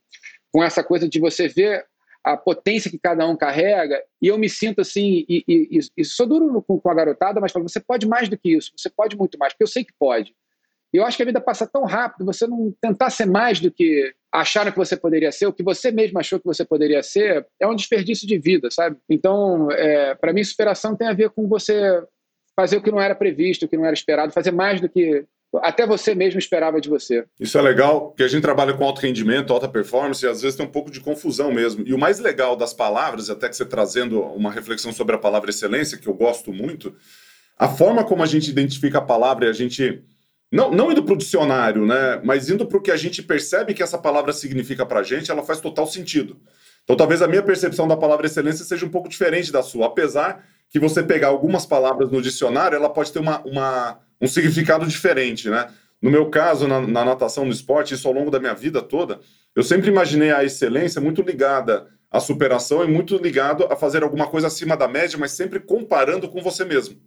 [0.54, 1.84] com essa coisa de você ver
[2.22, 6.26] a potência que cada um carrega, e eu me sinto assim, e, e, e sou
[6.26, 9.16] duro com, com a garotada, mas falo, você pode mais do que isso, você pode
[9.16, 10.32] muito mais, porque eu sei que pode.
[10.92, 13.68] E eu acho que a vida passa tão rápido, você não tentar ser mais do
[13.68, 17.44] que acharam que você poderia ser, o que você mesmo achou que você poderia ser,
[17.58, 18.96] é um desperdício de vida, sabe?
[19.10, 22.00] Então, é, para mim, superação tem a ver com você
[22.54, 25.26] fazer o que não era previsto, o que não era esperado, fazer mais do que
[25.62, 27.24] até você mesmo esperava de você.
[27.38, 30.56] Isso é legal, porque a gente trabalha com alto rendimento, alta performance, e às vezes
[30.56, 31.84] tem um pouco de confusão mesmo.
[31.86, 35.50] E o mais legal das palavras, até que você trazendo uma reflexão sobre a palavra
[35.50, 36.94] excelência, que eu gosto muito,
[37.58, 40.02] a forma como a gente identifica a palavra e a gente.
[40.52, 42.20] Não, não indo para o dicionário, né?
[42.22, 45.30] Mas indo para o que a gente percebe que essa palavra significa para a gente,
[45.30, 46.36] ela faz total sentido.
[46.84, 50.44] Então, talvez a minha percepção da palavra excelência seja um pouco diferente da sua, apesar
[50.68, 55.48] que você pegar algumas palavras no dicionário, ela pode ter uma, uma um significado diferente,
[55.50, 55.68] né?
[56.00, 59.20] No meu caso, na, na, natação, no esporte, isso ao longo da minha vida toda,
[59.54, 64.26] eu sempre imaginei a excelência muito ligada à superação e muito ligado a fazer alguma
[64.26, 67.00] coisa acima da média, mas sempre comparando com você mesmo.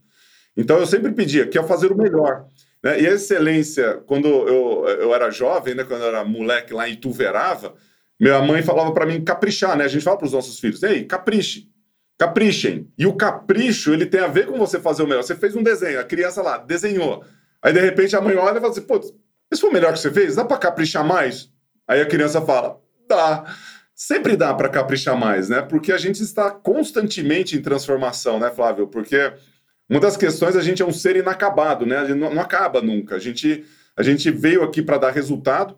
[0.55, 2.45] Então eu sempre pedia que ao fazer o melhor.
[2.83, 3.01] Né?
[3.01, 6.93] E a excelência, quando eu, eu era jovem, né, quando eu era moleque lá em
[6.93, 7.75] Ituverava,
[8.19, 9.85] minha mãe falava para mim caprichar, né?
[9.85, 11.69] A gente fala para os nossos filhos, ei, capriche.
[12.17, 12.91] Caprichem.
[12.97, 15.23] E o capricho, ele tem a ver com você fazer o melhor.
[15.23, 17.23] Você fez um desenho, a criança lá desenhou.
[17.61, 18.99] Aí, de repente, a mãe olha e fala assim: pô,
[19.51, 20.35] isso foi o melhor que você fez?
[20.35, 21.51] Dá para caprichar mais?
[21.87, 23.45] Aí a criança fala: dá.
[23.93, 25.61] Sempre dá para caprichar mais, né?
[25.61, 28.87] Porque a gente está constantemente em transformação, né, Flávio?
[28.87, 29.33] Porque
[29.89, 31.97] uma das questões, a gente é um ser inacabado, né?
[31.97, 33.15] A gente não, não acaba nunca.
[33.15, 35.75] A gente, a gente veio aqui para dar resultado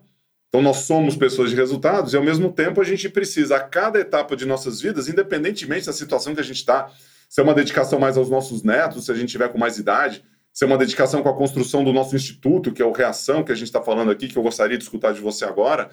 [0.50, 4.00] então, nós somos pessoas de resultados e, ao mesmo tempo, a gente precisa, a cada
[4.00, 6.90] etapa de nossas vidas, independentemente da situação que a gente está,
[7.28, 10.24] se é uma dedicação mais aos nossos netos, se a gente tiver com mais idade,
[10.52, 13.52] se é uma dedicação com a construção do nosso instituto, que é o Reação, que
[13.52, 15.88] a gente está falando aqui, que eu gostaria de escutar de você agora.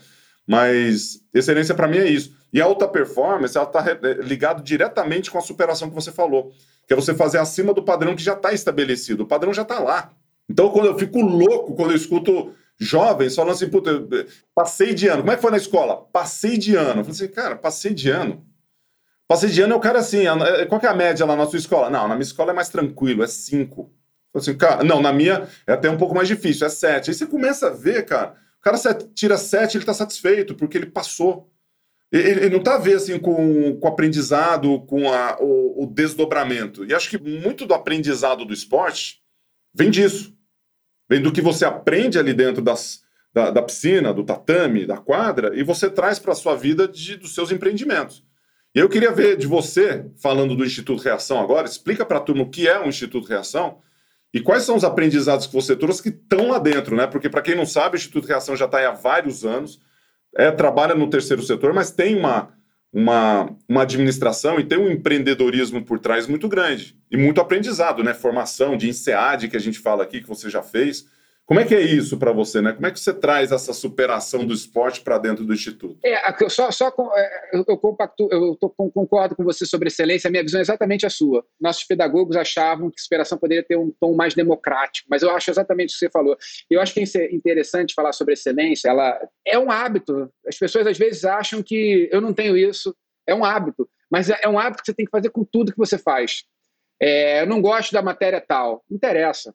[0.48, 2.34] Mas excelência para mim é isso.
[2.52, 3.84] E a alta performance, ela está
[4.24, 6.52] ligado diretamente com a superação que você falou,
[6.88, 9.22] que é você fazer acima do padrão que já está estabelecido.
[9.22, 10.10] O padrão já está lá.
[10.50, 14.06] Então, quando eu fico louco, quando eu escuto jovens falando assim, puta,
[14.54, 15.22] passei de ano.
[15.22, 16.06] Como é que foi na escola?
[16.12, 17.02] Passei de ano.
[17.02, 18.46] Eu falei assim, cara, passei de ano.
[19.28, 20.24] Passei de ano é o cara assim,
[20.70, 21.90] qual que é a média lá na sua escola?
[21.90, 23.94] Não, na minha escola é mais tranquilo, é cinco.
[24.34, 27.10] Assim, cara, não, na minha é até um pouco mais difícil, é sete.
[27.10, 28.78] Aí você começa a ver, cara, o cara
[29.14, 31.52] tira sete, ele tá satisfeito, porque ele passou.
[32.10, 35.88] Ele, ele não tá a ver assim com, com o aprendizado, com a, o, o
[35.88, 36.86] desdobramento.
[36.86, 39.22] E acho que muito do aprendizado do esporte
[39.74, 40.37] vem disso.
[41.10, 43.02] Vem do que você aprende ali dentro das,
[43.34, 47.16] da, da piscina, do tatame, da quadra, e você traz para a sua vida de,
[47.16, 48.26] dos seus empreendimentos.
[48.76, 52.44] E eu queria ver de você, falando do Instituto Reação agora, explica para a turma
[52.44, 53.80] o que é o Instituto Reação
[54.34, 57.08] e quais são os aprendizados que você trouxe que estão lá dentro, né?
[57.08, 59.80] Porque, para quem não sabe, o Instituto Reação já está há vários anos,
[60.36, 62.54] é, trabalha no terceiro setor, mas tem uma,
[62.92, 68.14] uma, uma administração e tem um empreendedorismo por trás muito grande e muito aprendizado, né?
[68.14, 71.06] Formação de INSEAD que a gente fala aqui, que você já fez.
[71.48, 72.74] Como é que é isso para você, né?
[72.74, 75.98] Como é que você traz essa superação do esporte para dentro do instituto?
[76.04, 80.28] É, só, só é, eu, compacto, eu tô, concordo com você sobre excelência.
[80.28, 81.46] A minha visão é exatamente a sua.
[81.58, 85.92] Nossos pedagogos achavam que superação poderia ter um tom mais democrático, mas eu acho exatamente
[85.92, 86.38] o que você falou.
[86.70, 88.90] Eu acho que é interessante falar sobre excelência.
[88.90, 90.30] Ela é um hábito.
[90.46, 92.94] As pessoas às vezes acham que eu não tenho isso.
[93.26, 95.78] É um hábito, mas é um hábito que você tem que fazer com tudo que
[95.78, 96.44] você faz.
[97.00, 98.84] É, eu não gosto da matéria tal.
[98.90, 99.54] Interessa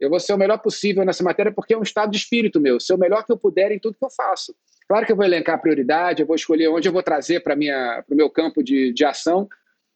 [0.00, 2.80] eu vou ser o melhor possível nessa matéria porque é um estado de espírito meu,
[2.80, 4.54] ser o melhor que eu puder em tudo que eu faço.
[4.88, 7.54] Claro que eu vou elencar a prioridade, eu vou escolher onde eu vou trazer para
[7.54, 9.48] o meu campo de, de ação,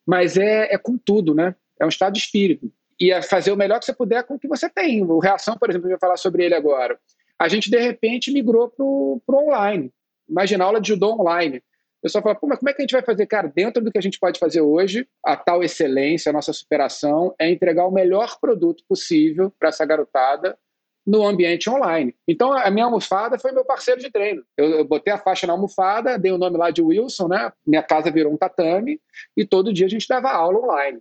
[0.06, 1.54] mas é, é com tudo, né?
[1.78, 2.72] É um estado de espírito.
[2.98, 5.02] E é fazer o melhor que você puder com o que você tem.
[5.04, 6.98] O Reação, por exemplo, eu vou falar sobre ele agora.
[7.38, 9.92] A gente, de repente, migrou para o online.
[10.28, 11.62] Imagina aula de judô online.
[11.98, 13.26] O pessoal fala, mas como é que a gente vai fazer?
[13.26, 17.34] Cara, dentro do que a gente pode fazer hoje, a tal excelência, a nossa superação,
[17.38, 20.56] é entregar o melhor produto possível para essa garotada
[21.04, 22.14] no ambiente online.
[22.28, 24.44] Então, a minha almofada foi meu parceiro de treino.
[24.56, 27.50] Eu, eu, botei a faixa na almofada, dei o nome lá de Wilson, né?
[27.66, 29.00] Minha casa virou um tatame
[29.36, 31.00] e todo dia a gente dava aula online.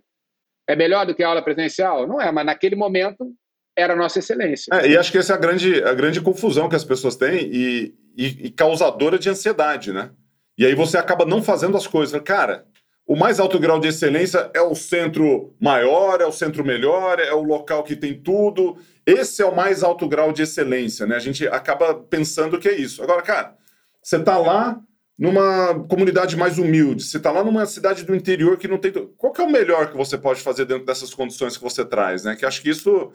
[0.66, 2.06] É melhor do que a aula presencial?
[2.06, 3.30] Não é, mas naquele momento
[3.76, 4.70] era a nossa excelência.
[4.72, 7.46] É, e acho que essa é a grande, a grande confusão que as pessoas têm
[7.52, 10.10] e, e, e causadora de ansiedade, né?
[10.58, 12.20] E aí você acaba não fazendo as coisas.
[12.22, 12.66] Cara,
[13.06, 17.32] o mais alto grau de excelência é o centro maior, é o centro melhor, é
[17.32, 18.76] o local que tem tudo.
[19.06, 21.16] Esse é o mais alto grau de excelência, né?
[21.16, 23.02] A gente acaba pensando que é isso.
[23.02, 23.56] Agora, cara,
[24.02, 24.78] você está lá
[25.16, 28.92] numa comunidade mais humilde, você está lá numa cidade do interior que não tem.
[29.16, 32.24] Qual que é o melhor que você pode fazer dentro dessas condições que você traz,
[32.24, 32.36] né?
[32.36, 33.12] Que acho que isso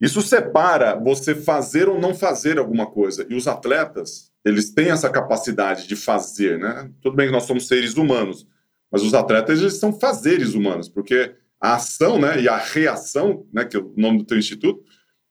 [0.00, 3.26] isso separa você fazer ou não fazer alguma coisa.
[3.30, 6.90] E os atletas, eles têm essa capacidade de fazer, né?
[7.00, 8.46] Tudo bem que nós somos seres humanos,
[8.90, 13.64] mas os atletas eles são fazeres humanos, porque a ação, né, e a reação, né,
[13.64, 14.84] que é o nome do teu instituto,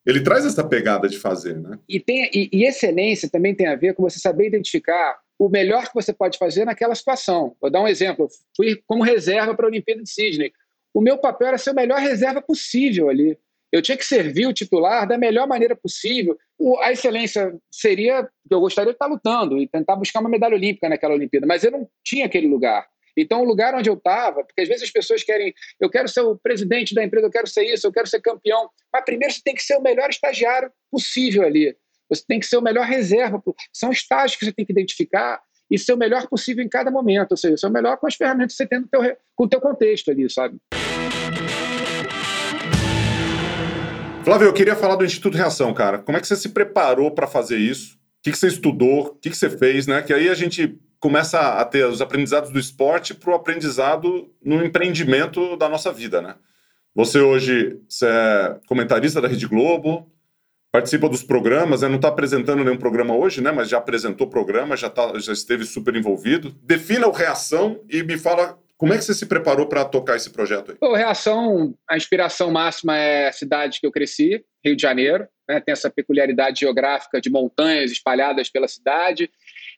[0.04, 1.78] ele traz essa pegada de fazer, né?
[1.88, 5.86] E, tem, e, e excelência também tem a ver com você saber identificar o melhor
[5.88, 7.56] que você pode fazer naquela situação.
[7.60, 8.28] Vou dar um exemplo.
[8.56, 10.52] Fui como reserva para a Olimpíada de Sydney.
[10.94, 13.36] O meu papel era ser o melhor reserva possível ali.
[13.72, 16.36] Eu tinha que servir o titular da melhor maneira possível.
[16.58, 20.54] O, a excelência seria que eu gostaria de estar lutando e tentar buscar uma medalha
[20.54, 22.86] olímpica naquela Olimpíada, mas eu não tinha aquele lugar.
[23.16, 26.20] Então, o lugar onde eu estava, porque às vezes as pessoas querem, eu quero ser
[26.20, 28.68] o presidente da empresa, eu quero ser isso, eu quero ser campeão.
[28.92, 31.74] Mas primeiro você tem que ser o melhor estagiário possível ali.
[32.10, 33.42] Você tem que ser o melhor reserva.
[33.72, 37.32] São estágios que você tem que identificar e ser o melhor possível em cada momento.
[37.32, 39.00] Ou seja, ser o melhor com as ferramentas que você tem no teu,
[39.34, 40.58] com o teu contexto ali, sabe?
[44.26, 45.98] Flávio, eu queria falar do Instituto Reação, cara.
[46.00, 47.94] Como é que você se preparou para fazer isso?
[47.94, 49.02] O que, que você estudou?
[49.02, 50.02] O que, que você fez, né?
[50.02, 54.64] Que aí a gente começa a ter os aprendizados do esporte para o aprendizado no
[54.64, 56.34] empreendimento da nossa vida, né?
[56.92, 60.10] Você hoje você é comentarista da Rede Globo,
[60.72, 61.88] participa dos programas, né?
[61.88, 63.52] não está apresentando nenhum programa hoje, né?
[63.52, 66.50] Mas já apresentou programa, já, tá, já esteve super envolvido.
[66.64, 70.30] Defina o Reação e me fala como é que você se preparou para tocar esse
[70.30, 70.96] projeto aí?
[70.96, 75.26] Reação, a inspiração máxima é a cidade que eu cresci, Rio de Janeiro.
[75.48, 75.60] Né?
[75.60, 79.30] Tem essa peculiaridade geográfica de montanhas espalhadas pela cidade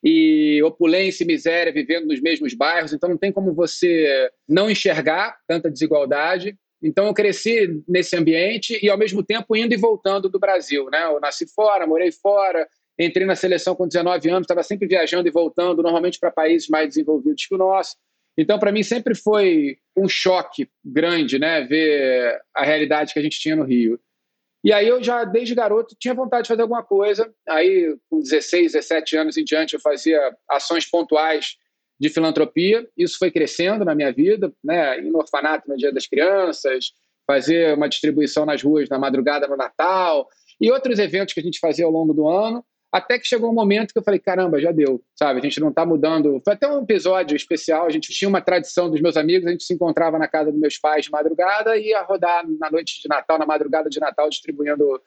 [0.03, 5.37] e opulência e miséria vivendo nos mesmos bairros, então não tem como você não enxergar
[5.47, 6.57] tanta desigualdade.
[6.83, 11.05] Então eu cresci nesse ambiente e ao mesmo tempo indo e voltando do Brasil, né?
[11.05, 15.33] Eu nasci fora, morei fora, entrei na seleção com 19 anos, estava sempre viajando e
[15.33, 17.97] voltando, normalmente para países mais desenvolvidos que o nosso.
[18.38, 23.40] Então para mim sempre foi um choque grande, né, ver a realidade que a gente
[23.40, 24.01] tinha no Rio.
[24.62, 27.33] E aí eu já, desde garoto, tinha vontade de fazer alguma coisa.
[27.48, 31.57] Aí, com 16, 17 anos em diante, eu fazia ações pontuais
[31.98, 32.88] de filantropia.
[32.96, 34.98] Isso foi crescendo na minha vida, né?
[34.98, 36.92] Ir no orfanato no Dia das Crianças,
[37.27, 40.29] fazer uma distribuição nas ruas na madrugada no Natal
[40.61, 42.64] e outros eventos que a gente fazia ao longo do ano.
[42.90, 45.40] Até que chegou um momento que eu falei, caramba, já deu, sabe?
[45.40, 46.40] A gente não está mudando.
[46.42, 49.64] Foi até um episódio especial, a gente tinha uma tradição dos meus amigos, a gente
[49.64, 53.09] se encontrava na casa dos meus pais de madrugada e ia rodar na noite de
[53.09, 55.01] Natal, na madrugada de Natal, distribuindo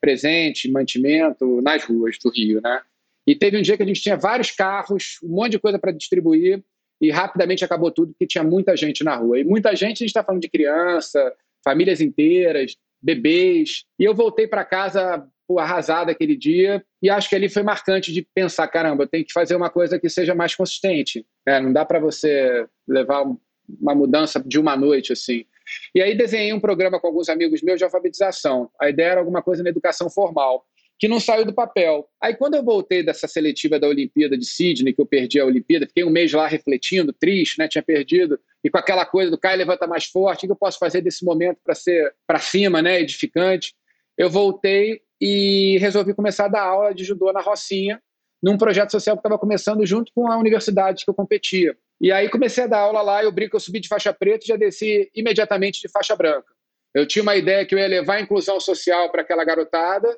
[0.00, 2.80] presente, mantimento nas ruas do Rio, né?
[3.26, 5.92] E teve um dia que a gente tinha vários carros, um monte de coisa para
[5.92, 6.62] distribuir
[7.00, 9.38] e rapidamente acabou tudo porque tinha muita gente na rua.
[9.38, 13.84] E muita gente, a gente está falando de criança, famílias inteiras, bebês.
[13.98, 18.12] E eu voltei para casa pô, arrasado aquele dia e acho que ali foi marcante
[18.12, 21.24] de pensar, caramba, eu tenho que fazer uma coisa que seja mais consistente.
[21.46, 23.24] É, não dá para você levar
[23.80, 25.44] uma mudança de uma noite assim.
[25.94, 28.70] E aí desenhei um programa com alguns amigos meus de alfabetização.
[28.80, 30.64] A ideia era alguma coisa na educação formal,
[30.98, 32.08] que não saiu do papel.
[32.20, 35.86] Aí quando eu voltei dessa seletiva da Olimpíada de Sydney, que eu perdi a Olimpíada,
[35.86, 39.56] fiquei um mês lá refletindo, triste, né, tinha perdido, e com aquela coisa do cai
[39.56, 43.00] levanta mais forte, o que eu posso fazer desse momento para ser para cima, né,
[43.00, 43.74] edificante.
[44.16, 48.00] Eu voltei e resolvi começar a dar aula de judô na Rocinha,
[48.42, 51.76] num projeto social que estava começando junto com a universidade que eu competia.
[52.00, 54.48] E aí comecei a dar aula lá, eu brinco, eu subi de faixa preta e
[54.48, 56.52] já desci imediatamente de faixa branca.
[56.94, 60.08] Eu tinha uma ideia que eu ia levar a inclusão social para aquela garotada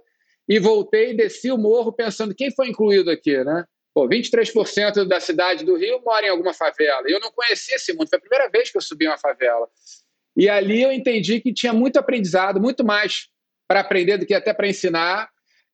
[0.48, 3.64] e voltei e desci o morro pensando quem foi incluído aqui, né?
[3.94, 7.02] Pô, 23% da cidade do Rio mora em alguma favela.
[7.06, 9.68] Eu não conhecia esse mundo, foi a primeira vez que eu subi uma favela.
[10.36, 13.28] E ali eu entendi que tinha muito aprendizado, muito mais
[13.68, 15.28] para aprender do que até para ensinar.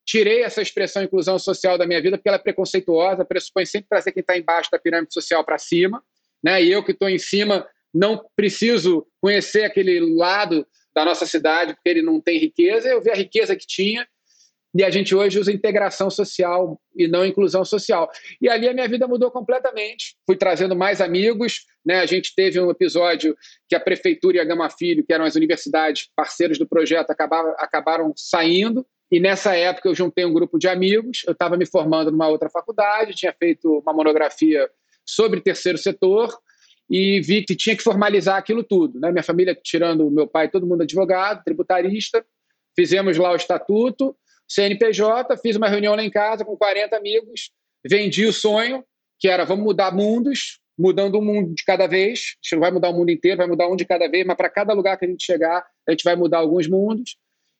[0.04, 4.12] Tirei essa expressão inclusão social da minha vida porque ela é preconceituosa, pressupõe sempre trazer
[4.12, 6.02] quem está embaixo da pirâmide social para cima.
[6.42, 6.62] Né?
[6.62, 11.88] E eu que estou em cima não preciso conhecer aquele lado da nossa cidade porque
[11.88, 12.88] ele não tem riqueza.
[12.88, 14.06] Eu vi a riqueza que tinha
[14.74, 18.10] e a gente hoje usa integração social e não inclusão social.
[18.42, 20.16] E ali a minha vida mudou completamente.
[20.26, 22.00] Fui trazendo mais amigos, né?
[22.00, 23.36] A gente teve um episódio
[23.68, 27.54] que a prefeitura e a Gama Filho, que eram as universidades parceiros do projeto, acabaram,
[27.56, 28.84] acabaram saindo.
[29.12, 32.50] E nessa época eu juntei um grupo de amigos, eu estava me formando numa outra
[32.50, 34.68] faculdade, tinha feito uma monografia
[35.06, 36.36] sobre terceiro setor
[36.90, 38.98] e vi que tinha que formalizar aquilo tudo.
[38.98, 39.12] Né?
[39.12, 42.24] Minha família, tirando meu pai, todo mundo advogado, tributarista,
[42.74, 44.16] fizemos lá o estatuto,
[44.48, 47.50] CNPJ, fiz uma reunião lá em casa com 40 amigos,
[47.84, 48.84] vendi o sonho,
[49.18, 52.20] que era vamos mudar mundos, mudando um mundo de cada vez.
[52.20, 54.36] A gente não vai mudar o mundo inteiro, vai mudar um de cada vez, mas
[54.36, 57.16] para cada lugar que a gente chegar, a gente vai mudar alguns mundos.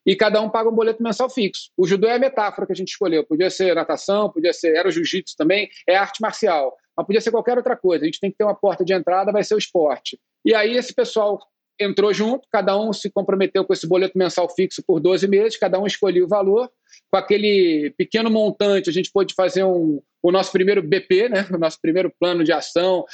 [0.06, 1.70] E cada um paga um boleto mensal fixo.
[1.76, 3.24] O judô é a metáfora que a gente escolheu.
[3.24, 4.76] Podia ser natação, podia ser.
[4.76, 6.76] Era o jiu-jitsu também, é arte marcial.
[6.94, 8.04] Mas podia ser qualquer outra coisa.
[8.04, 10.20] A gente tem que ter uma porta de entrada, vai ser o esporte.
[10.44, 11.40] E aí esse pessoal
[11.80, 15.78] entrou junto, cada um se comprometeu com esse boleto mensal fixo por 12 meses, cada
[15.78, 16.70] um escolheu o valor.
[17.10, 21.46] Com aquele pequeno montante, a gente pôde fazer um, o nosso primeiro BP, né?
[21.52, 23.04] o nosso primeiro plano de ação,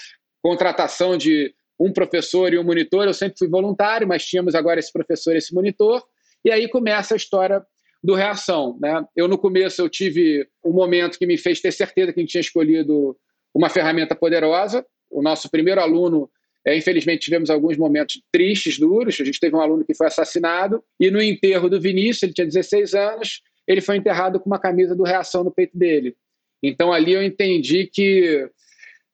[0.43, 3.07] contratação de um professor e um monitor.
[3.07, 6.03] Eu sempre fui voluntário, mas tínhamos agora esse professor e esse monitor.
[6.45, 7.65] E aí começa a história
[8.03, 8.79] do reação.
[8.81, 9.05] Né?
[9.17, 12.31] Eu, no começo, eu tive um momento que me fez ter certeza que a gente
[12.31, 13.17] tinha escolhido
[13.55, 14.85] uma ferramenta poderosa.
[15.11, 16.31] O nosso primeiro aluno
[16.67, 19.19] é, infelizmente, tivemos alguns momentos tristes, duros.
[19.21, 20.85] A gente teve um aluno que foi assassinado.
[20.99, 24.95] E no enterro do Vinícius, ele tinha 16 anos, ele foi enterrado com uma camisa
[24.95, 26.15] do Reação no peito dele.
[26.63, 28.47] Então, ali eu entendi que,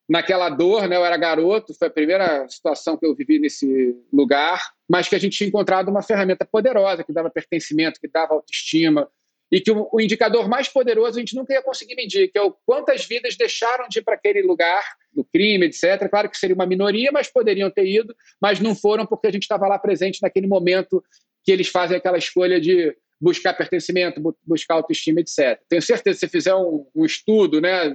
[0.09, 4.61] naquela dor, né, eu era garoto, foi a primeira situação que eu vivi nesse lugar,
[4.89, 9.09] mas que a gente tinha encontrado uma ferramenta poderosa que dava pertencimento, que dava autoestima,
[9.51, 12.43] e que o, o, indicador mais poderoso a gente nunca ia conseguir medir, que é
[12.43, 14.83] o quantas vidas deixaram de ir para aquele lugar
[15.13, 16.09] do crime, etc.
[16.11, 19.43] Claro que seria uma minoria, mas poderiam ter ido, mas não foram porque a gente
[19.43, 21.03] estava lá presente naquele momento
[21.45, 25.61] que eles fazem aquela escolha de buscar pertencimento, buscar autoestima, etc.
[25.69, 27.95] Tenho certeza que se fizer um, um estudo né,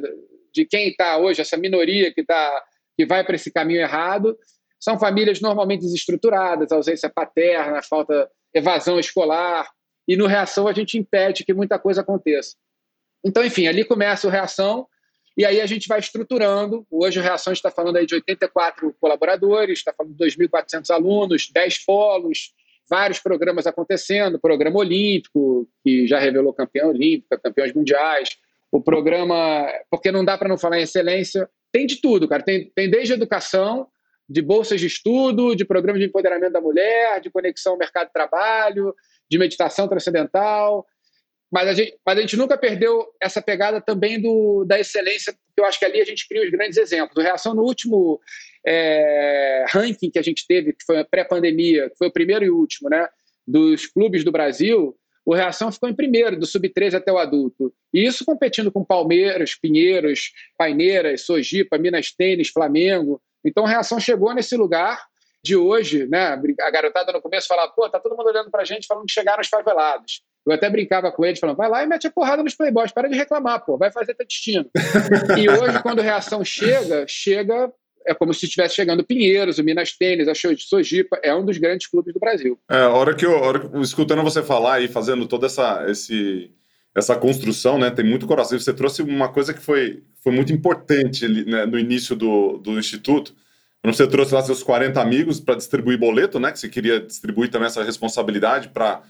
[0.54, 2.64] de quem está hoje, essa minoria que, tá,
[2.98, 4.38] que vai para esse caminho errado,
[4.80, 9.70] são famílias normalmente desestruturadas, ausência paterna, falta evasão escolar,
[10.08, 12.56] e no reação a gente impede que muita coisa aconteça.
[13.24, 14.88] Então, enfim, ali começa o reação
[15.38, 16.86] e aí a gente vai estruturando.
[16.90, 21.86] Hoje o reação está falando aí de 84 colaboradores, está falando de 2.400 alunos, 10
[21.86, 22.54] polos,
[22.90, 28.38] vários programas acontecendo, programa olímpico, que já revelou campeão olímpico, campeões mundiais,
[28.72, 32.70] o programa, porque não dá para não falar em excelência, tem de tudo, cara, tem,
[32.76, 33.88] tem desde educação,
[34.28, 38.14] de bolsas de estudo, de programas de empoderamento da mulher, de conexão ao mercado de
[38.14, 38.96] trabalho,
[39.32, 40.86] de meditação transcendental,
[41.50, 45.62] mas a gente, mas a gente nunca perdeu essa pegada também do, da excelência, porque
[45.62, 47.15] eu acho que ali a gente cria os grandes exemplos.
[47.15, 48.20] O Reação, no último
[48.65, 52.89] é, ranking que a gente teve, que foi pré-pandemia, que foi o primeiro e último,
[52.89, 53.08] né,
[53.48, 57.74] dos clubes do Brasil, o Reação ficou em primeiro, do sub-13 até o adulto.
[57.94, 63.22] E isso competindo com Palmeiras, Pinheiros, Paineiras, Sojipa, Minas Tênis, Flamengo.
[63.46, 65.06] Então, o Reação chegou nesse lugar
[65.43, 66.39] de hoje, né?
[66.62, 69.41] A garotada no começo falava, pô, tá todo mundo olhando pra gente falando que chegaram
[69.41, 70.21] os favelados.
[70.45, 73.08] Eu até brincava com eles, falando, vai lá e mete a porrada nos playboys, para
[73.08, 74.69] de reclamar, pô, vai fazer teu destino.
[75.38, 77.71] e hoje, quando a reação chega, chega
[78.06, 81.88] é como se estivesse chegando Pinheiros, o Minas Tênis, a Sojipa, é um dos grandes
[81.88, 82.60] clubes do Brasil.
[82.69, 86.51] É, a hora que eu, hora, escutando você falar e fazendo toda essa, esse,
[86.95, 88.58] essa construção, né, tem muito coração.
[88.58, 93.36] Você trouxe uma coisa que foi, foi muito importante né, no início do, do Instituto,
[93.84, 96.52] você trouxe lá seus 40 amigos para distribuir boleto, né?
[96.52, 99.02] Que você queria distribuir também essa responsabilidade para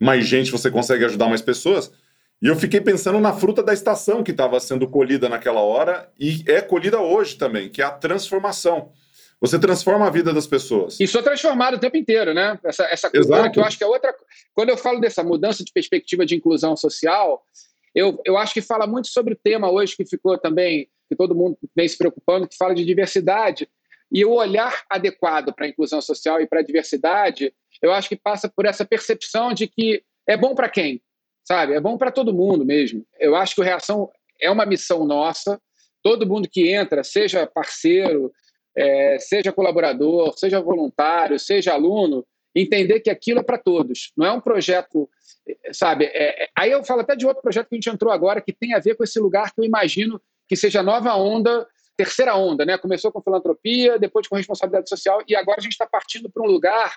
[0.00, 1.92] mais gente, você consegue ajudar mais pessoas.
[2.40, 6.42] E eu fiquei pensando na fruta da estação que estava sendo colhida naquela hora e
[6.46, 8.90] é colhida hoje também, que é a transformação.
[9.40, 11.00] Você transforma a vida das pessoas.
[11.00, 12.58] E sou transformado o tempo inteiro, né?
[12.64, 14.14] Essa, essa cultura que eu acho que é outra.
[14.54, 17.44] Quando eu falo dessa mudança de perspectiva de inclusão social,
[17.94, 21.34] eu, eu acho que fala muito sobre o tema hoje que ficou também, que todo
[21.34, 23.68] mundo vem se preocupando, que fala de diversidade.
[24.12, 28.16] E o olhar adequado para a inclusão social e para a diversidade, eu acho que
[28.16, 31.02] passa por essa percepção de que é bom para quem,
[31.42, 31.72] sabe?
[31.72, 33.06] É bom para todo mundo mesmo.
[33.18, 35.58] Eu acho que o Reação é uma missão nossa.
[36.02, 38.30] Todo mundo que entra, seja parceiro,
[38.76, 44.12] é, seja colaborador, seja voluntário, seja aluno, entender que aquilo é para todos.
[44.16, 45.08] Não é um projeto,
[45.72, 46.04] sabe?
[46.06, 48.52] É, é, aí eu falo até de outro projeto que a gente entrou agora que
[48.52, 52.36] tem a ver com esse lugar que eu imagino que seja a nova onda terceira
[52.36, 52.78] onda, né?
[52.78, 56.46] Começou com filantropia, depois com responsabilidade social e agora a gente está partindo para um
[56.46, 56.96] lugar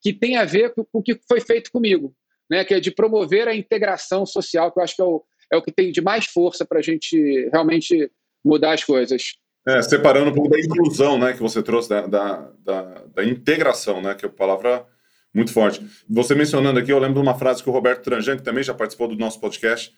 [0.00, 2.14] que tem a ver com o que foi feito comigo,
[2.48, 2.64] né?
[2.64, 5.62] Que é de promover a integração social, que eu acho que é o, é o
[5.62, 8.10] que tem de mais força para a gente realmente
[8.44, 9.34] mudar as coisas.
[9.66, 12.82] É, separando um pouco da inclusão, né, que você trouxe da, da, da,
[13.14, 14.86] da integração, né, que é uma palavra
[15.32, 15.84] muito forte.
[16.08, 18.74] Você mencionando aqui, eu lembro de uma frase que o Roberto Tranjan, que também já
[18.74, 19.90] participou do nosso podcast,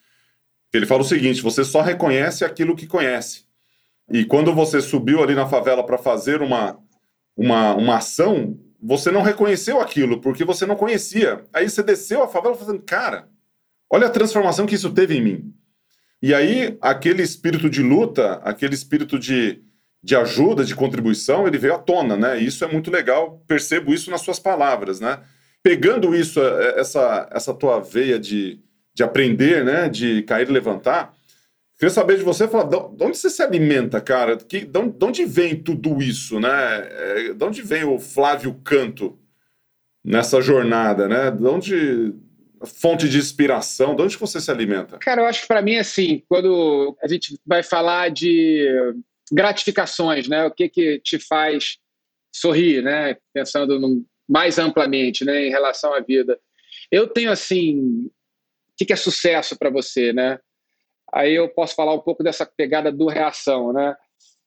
[0.73, 3.46] ele fala o seguinte: você só reconhece aquilo que conhece.
[4.11, 6.79] E quando você subiu ali na favela para fazer uma,
[7.37, 11.45] uma, uma ação, você não reconheceu aquilo, porque você não conhecia.
[11.53, 13.29] Aí você desceu a favela falando, cara,
[13.91, 15.55] Olha a transformação que isso teve em mim.
[16.21, 19.63] E aí, aquele espírito de luta, aquele espírito de,
[20.03, 22.41] de ajuda, de contribuição, ele veio à tona, né?
[22.41, 25.21] E isso é muito legal, percebo isso nas suas palavras, né?
[25.63, 28.61] Pegando isso, é, essa, essa tua veia de,
[28.95, 29.89] de aprender, né?
[29.89, 31.15] De cair e levantar,
[31.79, 34.37] queria saber de você, falar, de onde você se alimenta, cara?
[34.37, 36.49] Que, de, onde vem tudo isso, né?
[36.91, 39.19] É, de onde vem o Flávio Canto
[40.05, 41.31] nessa jornada, né?
[41.31, 42.15] De onde
[42.65, 43.95] fonte de inspiração?
[43.95, 44.99] De onde você se alimenta?
[44.99, 48.67] Cara, eu acho que para mim, assim, quando a gente vai falar de
[49.31, 50.45] gratificações, né?
[50.45, 51.79] O que que te faz
[52.33, 53.17] sorrir, né?
[53.35, 55.47] Pensando num, mais amplamente, né?
[55.47, 56.39] Em relação à vida.
[56.91, 58.11] Eu tenho, assim, o
[58.77, 60.39] que, que é sucesso para você, né?
[61.13, 63.97] Aí eu posso falar um pouco dessa pegada do reação, né?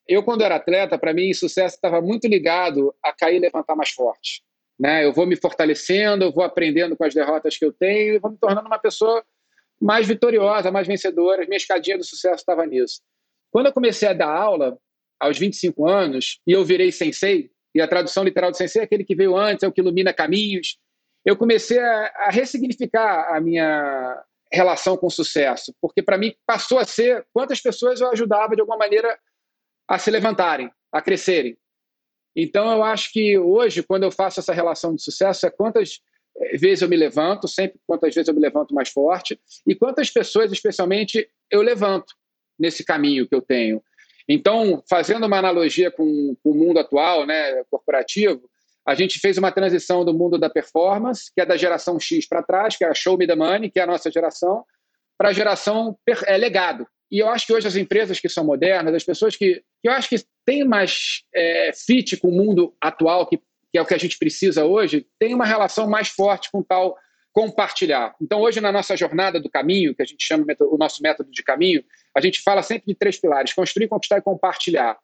[0.07, 3.91] Eu, quando era atleta, para mim, sucesso estava muito ligado a cair e levantar mais
[3.91, 4.41] forte.
[4.80, 5.05] Né?
[5.05, 8.32] Eu vou me fortalecendo, eu vou aprendendo com as derrotas que eu tenho e vou
[8.32, 9.24] me tornando uma pessoa
[9.80, 11.45] mais vitoriosa, mais vencedora.
[11.45, 13.01] Minha escadinha do sucesso estava nisso.
[13.51, 14.80] Quando eu comecei a dar aula,
[15.20, 19.03] aos 25 anos, e eu virei sensei, e a tradução literal de sensei é aquele
[19.03, 20.78] que veio antes, é o que ilumina caminhos,
[21.26, 26.85] eu comecei a, a ressignificar a minha relação com sucesso, porque para mim passou a
[26.85, 29.17] ser quantas pessoas eu ajudava de alguma maneira
[29.87, 31.57] a se levantarem, a crescerem.
[32.35, 35.99] Então, eu acho que hoje, quando eu faço essa relação de sucesso, é quantas
[36.37, 40.09] eh, vezes eu me levanto, sempre quantas vezes eu me levanto mais forte, e quantas
[40.09, 42.15] pessoas, especialmente, eu levanto
[42.57, 43.83] nesse caminho que eu tenho.
[44.27, 48.49] Então, fazendo uma analogia com, com o mundo atual, né, corporativo,
[48.89, 52.41] a gente fez uma transição do mundo da performance, que é da geração X para
[52.41, 54.65] trás, que é a Show Me the Money, que é a nossa geração,
[55.15, 56.87] para a geração é, legado.
[57.11, 59.91] E eu acho que hoje as empresas que são modernas, as pessoas que, que eu
[59.91, 63.93] acho que têm mais é, fit com o mundo atual, que, que é o que
[63.93, 66.97] a gente precisa hoje, têm uma relação mais forte com tal
[67.31, 68.15] compartilhar.
[68.19, 71.43] Então, hoje, na nossa jornada do caminho, que a gente chama o nosso método de
[71.43, 71.83] caminho,
[72.17, 74.97] a gente fala sempre de três pilares: construir, conquistar e compartilhar.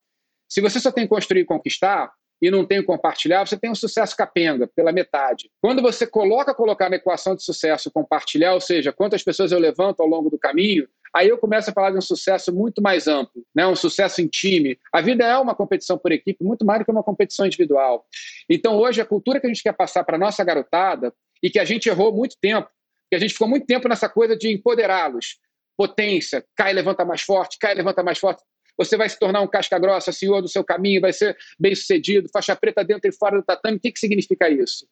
[0.49, 2.11] Se você só tem construir e conquistar,
[2.41, 5.49] e não tem compartilhar, você tem um sucesso capenga, pela metade.
[5.61, 10.01] Quando você coloca colocar na equação de sucesso compartilhar, ou seja, quantas pessoas eu levanto
[10.01, 13.43] ao longo do caminho, aí eu começo a falar de um sucesso muito mais amplo,
[13.55, 13.65] né?
[13.65, 14.77] um sucesso em time.
[14.93, 18.05] A vida é uma competição por equipe, muito mais do que uma competição individual.
[18.49, 21.59] Então, hoje, a cultura que a gente quer passar para a nossa garotada, e que
[21.59, 22.67] a gente errou muito tempo,
[23.09, 25.38] que a gente ficou muito tempo nessa coisa de empoderá-los.
[25.77, 28.41] Potência, cai, levanta mais forte, cai, levanta mais forte
[28.78, 32.84] você vai se tornar um casca-grossa, senhor do seu caminho, vai ser bem-sucedido, faixa preta
[32.84, 33.78] dentro e fora do tatame.
[33.78, 34.88] O que, que significa isso?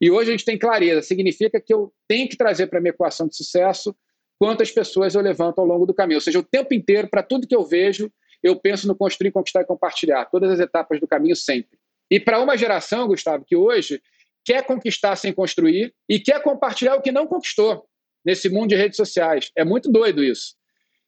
[0.00, 3.26] E hoje a gente tem clareza, significa que eu tenho que trazer para minha equação
[3.26, 3.94] de sucesso
[4.38, 6.18] quantas pessoas eu levanto ao longo do caminho.
[6.18, 8.10] Ou seja, o tempo inteiro, para tudo que eu vejo,
[8.42, 11.78] eu penso no construir, conquistar e compartilhar, todas as etapas do caminho sempre.
[12.10, 14.00] E para uma geração, Gustavo, que hoje
[14.44, 17.84] quer conquistar sem construir e quer compartilhar o que não conquistou
[18.24, 19.50] nesse mundo de redes sociais.
[19.56, 20.54] É muito doido isso.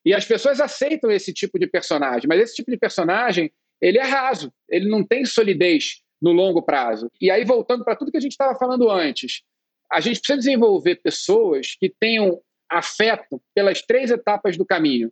[0.05, 4.05] E as pessoas aceitam esse tipo de personagem, mas esse tipo de personagem, ele é
[4.05, 7.11] raso, ele não tem solidez no longo prazo.
[7.21, 9.43] E aí, voltando para tudo que a gente estava falando antes,
[9.91, 12.41] a gente precisa desenvolver pessoas que tenham
[12.71, 15.11] afeto pelas três etapas do caminho.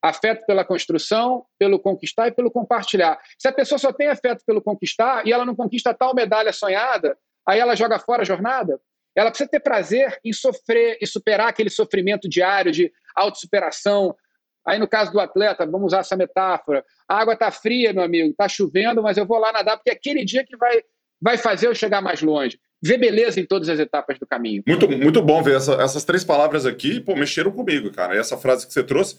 [0.00, 3.20] Afeto pela construção, pelo conquistar e pelo compartilhar.
[3.38, 7.16] Se a pessoa só tem afeto pelo conquistar e ela não conquista tal medalha sonhada,
[7.46, 8.80] aí ela joga fora a jornada.
[9.14, 14.16] Ela precisa ter prazer em sofrer e superar aquele sofrimento diário de autossuperação.
[14.64, 18.30] Aí, no caso do atleta, vamos usar essa metáfora: a água está fria, meu amigo,
[18.30, 20.82] está chovendo, mas eu vou lá nadar, porque é aquele dia que vai,
[21.20, 22.58] vai fazer eu chegar mais longe.
[22.80, 24.62] Ver beleza em todas as etapas do caminho.
[24.66, 28.16] Muito, muito bom ver essa, essas três palavras aqui, pô, mexeram comigo, cara.
[28.16, 29.16] E essa frase que você trouxe,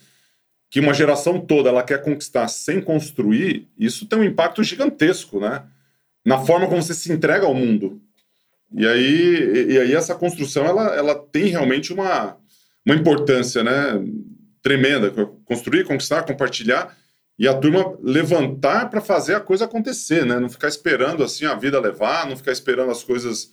[0.69, 5.63] que uma geração toda ela quer conquistar sem construir, isso tem um impacto gigantesco, né?
[6.25, 8.01] Na forma como você se entrega ao mundo.
[8.75, 12.37] E aí, e aí essa construção ela, ela tem realmente uma,
[12.85, 13.71] uma importância né,
[14.63, 15.11] tremenda.
[15.45, 16.95] Construir, conquistar, compartilhar
[17.37, 20.39] e a turma levantar para fazer a coisa acontecer, né?
[20.39, 23.51] Não ficar esperando assim a vida levar, não ficar esperando as coisas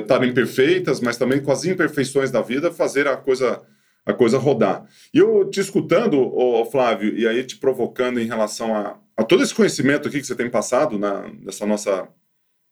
[0.00, 3.62] estarem é, perfeitas, mas também com as imperfeições da vida fazer a coisa
[4.04, 4.86] a coisa rodar.
[5.12, 9.42] E eu te escutando, ô, Flávio, e aí te provocando em relação a, a todo
[9.42, 12.08] esse conhecimento aqui que você tem passado na, nessa nossa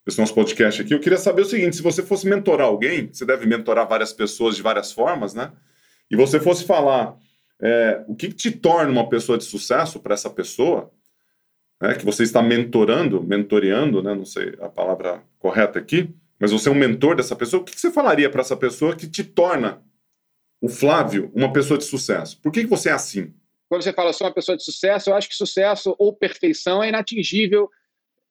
[0.07, 3.27] esse nosso podcast aqui, eu queria saber o seguinte: se você fosse mentorar alguém, você
[3.27, 5.53] deve mentorar várias pessoas de várias formas, né?
[6.11, 7.14] E você fosse falar
[7.61, 10.92] é, o que, te torna uma pessoa de sucesso para essa pessoa,
[11.80, 16.68] né, que você está mentorando, mentoreando, né, não sei a palavra correta aqui, mas você
[16.68, 19.24] é um mentor dessa pessoa, o que, que você falaria para essa pessoa que te
[19.24, 19.82] torna,
[20.61, 22.40] o Flávio, uma pessoa de sucesso?
[22.40, 23.34] Por que, que você é assim?
[23.68, 26.88] Quando você fala sou uma pessoa de sucesso, eu acho que sucesso ou perfeição é
[26.88, 27.68] inatingível,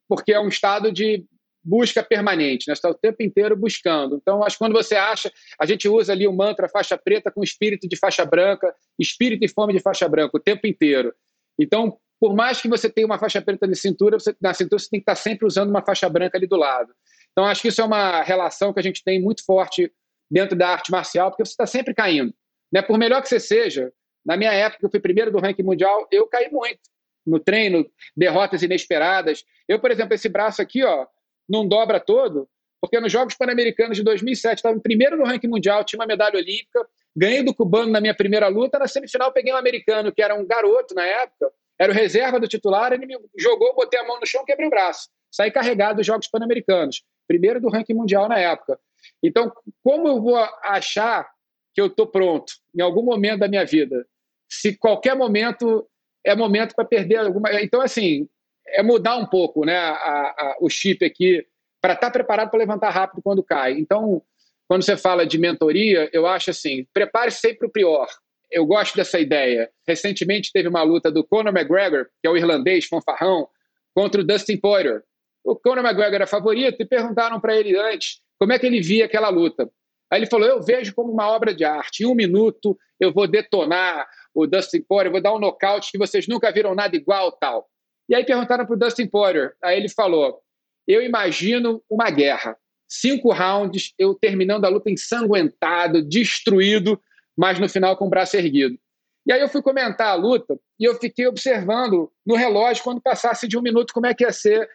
[0.07, 1.25] porque é um estado de
[1.68, 2.74] busca permanente, né?
[2.74, 4.15] Está o tempo inteiro buscando.
[4.15, 7.43] Então, acho que quando você acha, a gente usa ali o mantra faixa preta com
[7.43, 11.13] espírito de faixa branca, espírito e fome de faixa branca o tempo inteiro.
[11.59, 14.89] Então, por mais que você tenha uma faixa preta na cintura, você, na cintura você
[14.89, 16.93] tem que estar sempre usando uma faixa branca ali do lado.
[17.32, 19.91] Então, acho que isso é uma relação que a gente tem muito forte
[20.32, 22.34] dentro da arte marcial, porque você está sempre caindo.
[22.72, 22.82] Né?
[22.82, 23.91] Por melhor que você seja,
[24.26, 26.80] na minha época, eu fui primeiro do ranking mundial, eu caí muito
[27.26, 29.43] no treino, derrotas inesperadas.
[29.68, 31.05] Eu, por exemplo, esse braço aqui, ó,
[31.48, 32.48] não dobra todo,
[32.82, 36.38] porque nos Jogos Pan-Americanos de 2007 estava em primeiro no ranking mundial, tinha uma medalha
[36.38, 40.36] olímpica, ganhei do cubano na minha primeira luta, na semifinal peguei um americano que era
[40.36, 44.20] um garoto na época, era o reserva do titular, ele me jogou, botei a mão
[44.20, 48.38] no chão, quebrei o braço, saí carregado dos Jogos Pan-Americanos, primeiro do ranking mundial na
[48.38, 48.80] época.
[49.24, 49.52] Então,
[49.84, 51.30] como eu vou achar
[51.74, 54.06] que eu estou pronto em algum momento da minha vida,
[54.50, 55.88] se qualquer momento
[56.26, 57.52] é momento para perder alguma.
[57.62, 58.28] Então, assim,
[58.70, 61.45] é mudar um pouco né, a, a, o chip aqui
[61.82, 63.74] para estar tá preparado para levantar rápido quando cai.
[63.74, 64.22] Então,
[64.68, 68.07] quando você fala de mentoria, eu acho assim: prepare -se sempre o pior.
[68.51, 69.70] Eu gosto dessa ideia.
[69.88, 73.47] Recentemente teve uma luta do Conor McGregor, que é o irlandês fanfarrão,
[73.93, 75.03] contra o Dustin Poirier.
[75.43, 79.05] O Conor McGregor era favorito e perguntaram para ele antes como é que ele via
[79.05, 79.70] aquela luta.
[80.11, 82.03] Aí ele falou: Eu vejo como uma obra de arte.
[82.03, 86.28] Em um minuto eu vou detonar o Dustin Poirier, vou dar um nocaute que vocês
[86.28, 87.68] nunca viram nada igual, tal.
[88.10, 89.53] E aí perguntaram para o Dustin Poirier.
[89.64, 90.39] Aí ele falou:
[90.88, 92.58] Eu imagino uma guerra.
[92.89, 97.01] Cinco rounds, eu terminando a luta ensanguentado, destruído,
[97.38, 98.80] mas no final com o braço erguido.
[99.26, 103.45] E aí eu fui comentar a luta e eu fiquei observando no relógio, quando passasse
[103.45, 104.70] de um minuto, como é que ia ser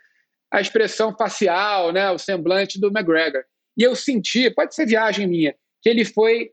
[0.53, 3.43] a expressão facial, né, o semblante do McGregor.
[3.79, 6.51] E eu senti, pode ser viagem minha, que ele foi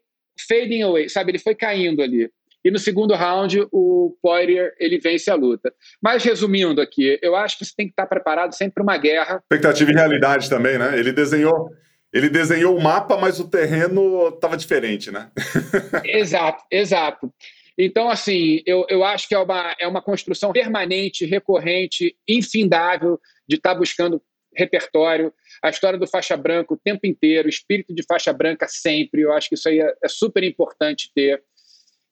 [0.47, 1.31] fading away, sabe?
[1.31, 2.31] Ele foi caindo ali.
[2.63, 5.73] E no segundo round, o Poirier ele vence a luta.
[6.01, 9.37] Mas resumindo aqui, eu acho que você tem que estar preparado sempre para uma guerra.
[9.37, 10.97] Expectativa e realidade também, né?
[10.97, 11.69] Ele desenhou,
[12.13, 15.31] ele desenhou o mapa, mas o terreno estava diferente, né?
[16.03, 17.33] exato, exato.
[17.77, 23.55] Então, assim, eu, eu acho que é uma, é uma construção permanente, recorrente, infindável de
[23.55, 24.21] estar buscando
[24.53, 25.33] repertório,
[25.63, 29.21] a história do faixa branca o tempo inteiro, espírito de faixa branca sempre.
[29.21, 31.41] Eu acho que isso aí é, é super importante ter.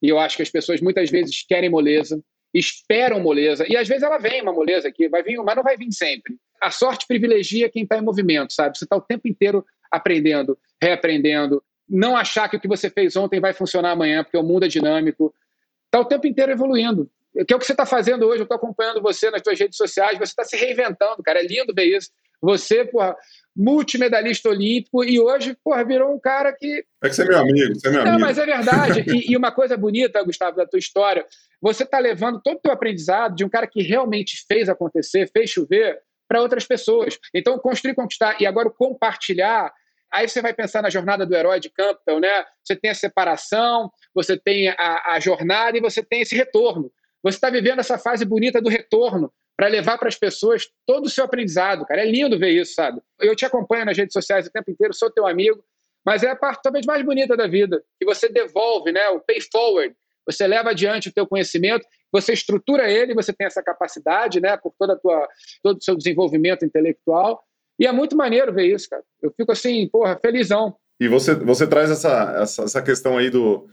[0.02, 2.22] E eu acho que as pessoas muitas vezes querem moleza,
[2.54, 5.78] esperam moleza, e às vezes ela vem uma moleza aqui, vai vir, mas não vai
[5.78, 6.36] vir sempre.
[6.62, 8.78] A sorte privilegia quem está em movimento, sabe?
[8.78, 13.40] Você está o tempo inteiro aprendendo, reaprendendo, não achar que o que você fez ontem
[13.40, 15.34] vai funcionar amanhã, porque o mundo é dinâmico.
[15.86, 17.10] Está o tempo inteiro evoluindo.
[17.46, 19.78] Que é o que você está fazendo hoje, eu estou acompanhando você nas suas redes
[19.78, 21.40] sociais, você está se reinventando, cara.
[21.40, 22.10] É lindo ver isso.
[22.42, 23.16] Você, porra,
[23.58, 26.86] multimedalista olímpico e hoje, porra, virou um cara que.
[27.04, 28.20] É que você é meu amigo, você é meu amigo.
[28.20, 29.04] mas é verdade.
[29.08, 31.26] e, e, uma coisa bonita, Gustavo, da tua história,
[31.60, 35.50] você está levando todo o teu aprendizado de um cara que realmente fez acontecer, fez
[35.50, 37.18] chover, para outras pessoas.
[37.34, 39.74] Então, construir, conquistar e agora compartilhar.
[40.12, 42.46] Aí você vai pensar na jornada do herói de Campbell, né?
[42.64, 46.92] Você tem a separação, você tem a, a jornada e você tem esse retorno.
[47.24, 51.10] Você está vivendo essa fase bonita do retorno para levar para as pessoas todo o
[51.10, 52.04] seu aprendizado, cara.
[52.04, 53.02] É lindo ver isso, sabe?
[53.20, 55.64] Eu te acompanho nas redes sociais o tempo inteiro, sou teu amigo,
[56.06, 59.10] mas é a parte talvez mais bonita da vida, que você devolve, né?
[59.10, 59.96] O pay forward.
[60.28, 64.56] Você leva adiante o teu conhecimento, você estrutura ele, você tem essa capacidade, né?
[64.58, 65.28] Por toda a tua,
[65.64, 67.44] todo o seu desenvolvimento intelectual.
[67.80, 69.04] E é muito maneiro ver isso, cara.
[69.22, 70.76] Eu fico assim, porra, felizão.
[71.00, 73.68] E você, você traz essa, essa, essa questão aí do,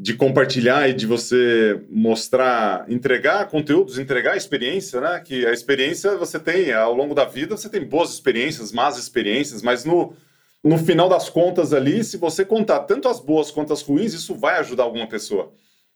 [0.00, 5.18] de compartilhar e de você mostrar, entregar conteúdos, entregar experiência, né?
[5.18, 9.60] Que a experiência você tem ao longo da vida, você tem boas experiências, más experiências,
[9.60, 10.14] mas no,
[10.62, 14.36] no final das contas ali, se você contar tanto as boas quanto as ruins, isso
[14.36, 15.52] vai ajudar alguma pessoa.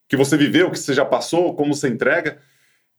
[0.08, 2.38] Que você viveu, que você já passou, como você entrega.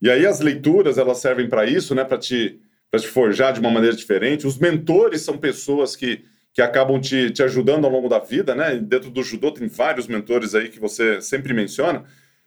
[0.00, 2.02] E aí as leituras, elas servem para isso, né?
[2.02, 2.58] Para te,
[2.96, 4.46] te forjar de uma maneira diferente.
[4.46, 6.24] Os mentores são pessoas que
[6.54, 8.76] que acabam te, te ajudando ao longo da vida, né?
[8.76, 12.04] Dentro do judô tem vários mentores aí que você sempre menciona.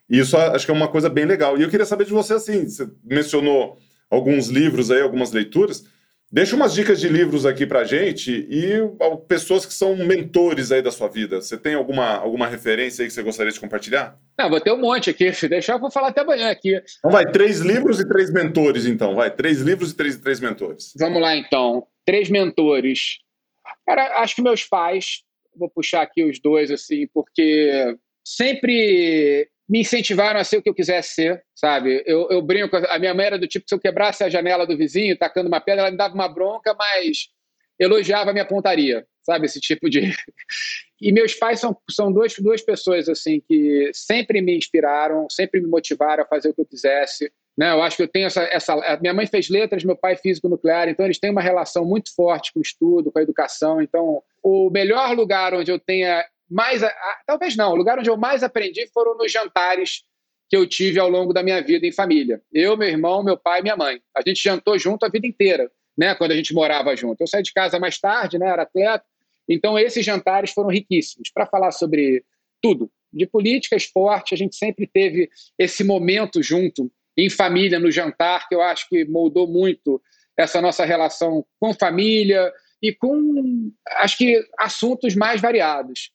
[0.09, 1.57] E isso acho que é uma coisa bem legal.
[1.57, 3.77] E eu queria saber de você, assim, você mencionou
[4.09, 5.83] alguns livros aí, algumas leituras.
[6.31, 8.79] Deixa umas dicas de livros aqui pra gente e
[9.27, 11.41] pessoas que são mentores aí da sua vida.
[11.41, 14.17] Você tem alguma, alguma referência aí que você gostaria de compartilhar?
[14.37, 15.33] Não, vou ter um monte aqui.
[15.33, 16.81] Se deixar, eu vou falar até amanhã aqui.
[16.99, 19.15] Então vai, três livros e três mentores, então.
[19.15, 20.93] Vai, três livros e três, três mentores.
[20.97, 21.85] Vamos lá, então.
[22.05, 23.19] Três mentores.
[23.87, 25.23] Cara, acho que meus pais,
[25.55, 30.73] vou puxar aqui os dois, assim, porque sempre me incentivaram a ser o que eu
[30.73, 32.03] quisesse ser, sabe?
[32.05, 34.77] Eu, eu brinco, a minha mãe era do tipo, se eu quebrasse a janela do
[34.77, 37.29] vizinho, tacando uma pedra, ela me dava uma bronca, mas
[37.79, 39.45] elogiava a minha pontaria, sabe?
[39.45, 40.01] Esse tipo de...
[40.99, 45.67] E meus pais são, são duas, duas pessoas, assim, que sempre me inspiraram, sempre me
[45.67, 47.31] motivaram a fazer o que eu quisesse.
[47.57, 47.71] Né?
[47.71, 48.75] Eu acho que eu tenho essa, essa.
[49.01, 52.53] Minha mãe fez letras, meu pai físico nuclear, então eles têm uma relação muito forte
[52.53, 53.81] com o estudo, com a educação.
[53.81, 56.81] Então, o melhor lugar onde eu tenha mais.
[57.25, 60.03] Talvez não, o lugar onde eu mais aprendi foram nos jantares
[60.49, 62.41] que eu tive ao longo da minha vida em família.
[62.53, 63.99] Eu, meu irmão, meu pai e minha mãe.
[64.15, 66.13] A gente jantou junto a vida inteira, né?
[66.13, 67.19] Quando a gente morava junto.
[67.19, 68.47] Eu saí de casa mais tarde, né?
[68.47, 69.03] Era atleta.
[69.49, 72.23] Então, esses jantares foram riquíssimos para falar sobre
[72.61, 72.89] tudo.
[73.11, 78.53] De política, esporte, a gente sempre teve esse momento junto em família, no jantar, que
[78.53, 80.01] eu acho que moldou muito
[80.37, 86.11] essa nossa relação com família e com, acho que, assuntos mais variados.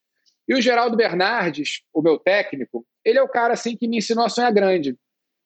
[0.49, 4.25] E o Geraldo Bernardes, o meu técnico, ele é o cara assim que me ensinou
[4.25, 4.97] a sonhar grande,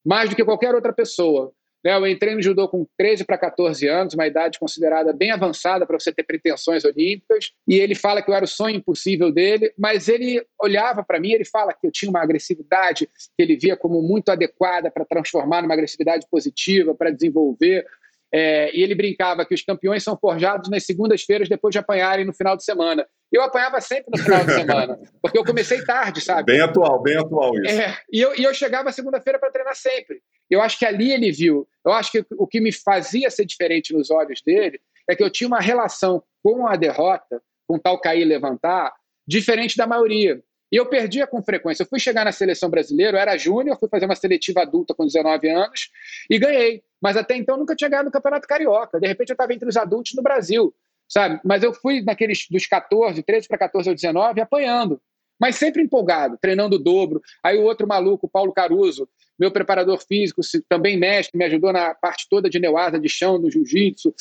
[0.04, 1.52] mais do que qualquer outra pessoa.
[1.86, 5.86] Né, eu entrei no judô com 13 para 14 anos, uma idade considerada bem avançada
[5.86, 9.72] para você ter pretensões olímpicas, e ele fala que eu era o sonho impossível dele,
[9.78, 13.76] mas ele olhava para mim, ele fala que eu tinha uma agressividade que ele via
[13.76, 17.86] como muito adequada para transformar numa agressividade positiva, para desenvolver.
[18.34, 22.34] É, e ele brincava que os campeões são forjados nas segundas-feiras depois de apanharem no
[22.34, 23.06] final de semana.
[23.32, 26.52] Eu apanhava sempre no final de semana, porque eu comecei tarde, sabe?
[26.52, 27.80] Bem atual, bem atual isso.
[27.80, 30.20] É, e, eu, e eu chegava segunda-feira para treinar sempre.
[30.50, 31.68] Eu acho que ali ele viu.
[31.84, 35.30] Eu acho que o que me fazia ser diferente nos olhos dele é que eu
[35.30, 38.92] tinha uma relação com a derrota, com tal cair e levantar,
[39.26, 40.42] diferente da maioria.
[40.70, 41.82] E eu perdia com frequência.
[41.82, 45.04] Eu fui chegar na seleção brasileira, eu era júnior, fui fazer uma seletiva adulta com
[45.04, 45.90] 19 anos
[46.28, 46.82] e ganhei.
[47.00, 48.98] Mas até então nunca tinha ganhado no Campeonato Carioca.
[48.98, 50.74] De repente eu estava entre os adultos no Brasil,
[51.08, 51.40] sabe?
[51.44, 55.00] Mas eu fui naqueles dos 14, 13 para 14 ou 19, apanhando.
[55.38, 57.20] Mas sempre empolgado, treinando o dobro.
[57.44, 62.26] Aí o outro maluco, Paulo Caruso, meu preparador físico, também mestre, me ajudou na parte
[62.28, 64.14] toda de neuasa, de chão, no jiu-jitsu.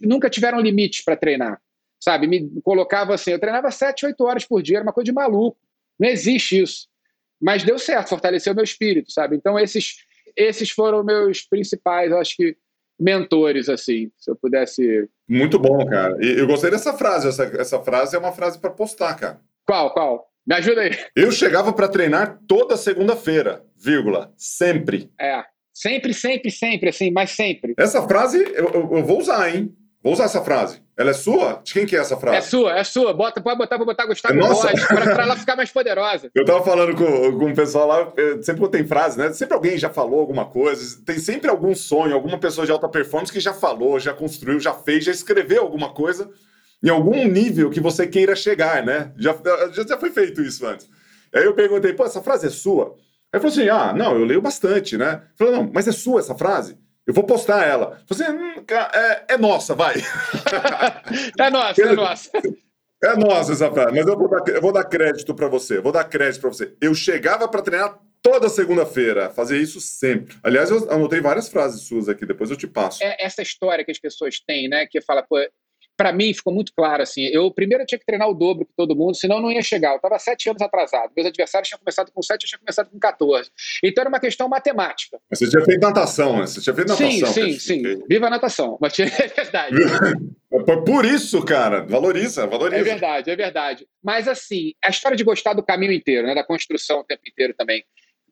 [0.00, 1.60] Nunca tiveram limites para treinar,
[1.98, 2.26] sabe?
[2.26, 5.58] Me colocava assim, eu treinava 7, 8 horas por dia, era uma coisa de maluco.
[5.98, 6.88] Não existe isso.
[7.40, 9.36] Mas deu certo, fortaleceu meu espírito, sabe?
[9.36, 10.06] Então esses
[10.36, 12.56] esses foram meus principais, acho que
[12.98, 15.08] mentores assim, se eu pudesse.
[15.28, 16.16] Muito bom, cara.
[16.20, 19.40] Eu gostei dessa frase, essa, essa frase é uma frase para postar, cara.
[19.66, 20.27] Qual, qual?
[20.48, 20.96] Me ajuda aí.
[21.14, 25.10] Eu chegava para treinar toda segunda-feira, vírgula, sempre.
[25.20, 25.44] É,
[25.74, 27.74] sempre, sempre, sempre, assim, mas sempre.
[27.76, 29.70] Essa frase eu, eu, eu vou usar, hein?
[30.02, 30.80] Vou usar essa frase.
[30.96, 31.60] Ela é sua?
[31.62, 32.38] De quem que é essa frase?
[32.38, 33.12] É sua, é sua.
[33.12, 34.68] Bota, pode botar, pode botar Gustavo Nossa.
[34.86, 36.30] para ela ficar mais poderosa.
[36.34, 39.30] Eu tava falando com, com o pessoal lá, sempre que tem frase, né?
[39.34, 43.30] Sempre alguém já falou alguma coisa, tem sempre algum sonho, alguma pessoa de alta performance
[43.30, 46.30] que já falou, já construiu, já fez, já escreveu alguma coisa
[46.82, 49.12] em algum nível que você queira chegar, né?
[49.16, 49.36] Já,
[49.72, 50.88] já foi feito isso antes.
[51.34, 52.96] Aí eu perguntei, pô, essa frase é sua?
[53.32, 55.22] Aí falou assim: ah, não, eu leio bastante, né?
[55.36, 56.78] Falou, não, mas é sua essa frase?
[57.06, 58.00] Eu vou postar ela.
[58.06, 58.64] Você assim, hum,
[58.94, 59.94] é, é, nossa, vai.
[61.38, 62.30] é nossa, é nossa.
[63.02, 65.80] É nossa essa frase, mas eu vou dar, eu vou dar crédito para você.
[65.80, 66.74] Vou dar crédito para você.
[66.80, 70.36] Eu chegava para treinar toda segunda-feira, fazia isso sempre.
[70.42, 73.02] Aliás, eu anotei várias frases suas aqui, depois eu te passo.
[73.02, 74.86] É essa história que as pessoas têm, né?
[74.86, 75.38] Que fala, pô,
[75.98, 77.24] para mim ficou muito claro assim.
[77.24, 79.60] Eu primeiro eu tinha que treinar o dobro que todo mundo, senão eu não ia
[79.60, 79.90] chegar.
[79.90, 81.10] Eu estava sete anos atrasado.
[81.14, 83.50] Meus adversários tinham começado com sete, eu tinha começado com 14.
[83.82, 85.18] Então era uma questão matemática.
[85.28, 86.46] Mas você tinha feito natação, né?
[86.46, 87.32] Você tinha feito natação.
[87.32, 88.04] Sim, sim, sim.
[88.08, 88.78] Viva a natação.
[88.80, 89.76] Mas é verdade.
[90.86, 92.80] Por isso, cara, valoriza, valoriza.
[92.80, 93.86] É verdade, é verdade.
[94.02, 96.34] Mas assim, a história de gostar do caminho inteiro, né?
[96.34, 97.84] Da construção o tempo inteiro também.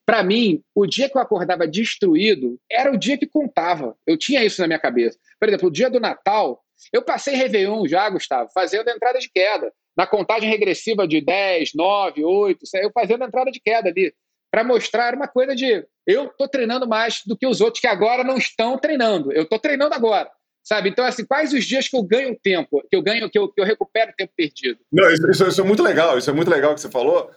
[0.06, 3.96] Para mim, o dia que eu acordava destruído era o dia que contava.
[4.06, 5.18] Eu tinha isso na minha cabeça.
[5.38, 6.62] Por exemplo, o dia do Natal,
[6.92, 9.72] eu passei Réveillon já, Gustavo, fazendo entrada de queda.
[9.96, 14.12] Na contagem regressiva de 10, 9, 8, eu fazendo entrada de queda ali.
[14.50, 18.22] Para mostrar uma coisa de eu estou treinando mais do que os outros que agora
[18.22, 19.32] não estão treinando.
[19.32, 20.30] Eu estou treinando agora.
[20.62, 20.88] Sabe?
[20.88, 23.60] Então, assim, quais os dias que eu ganho tempo, que eu ganho, que eu, que
[23.60, 24.80] eu recupero tempo perdido?
[24.92, 27.30] Não, isso, isso, isso é muito legal, isso é muito legal que você falou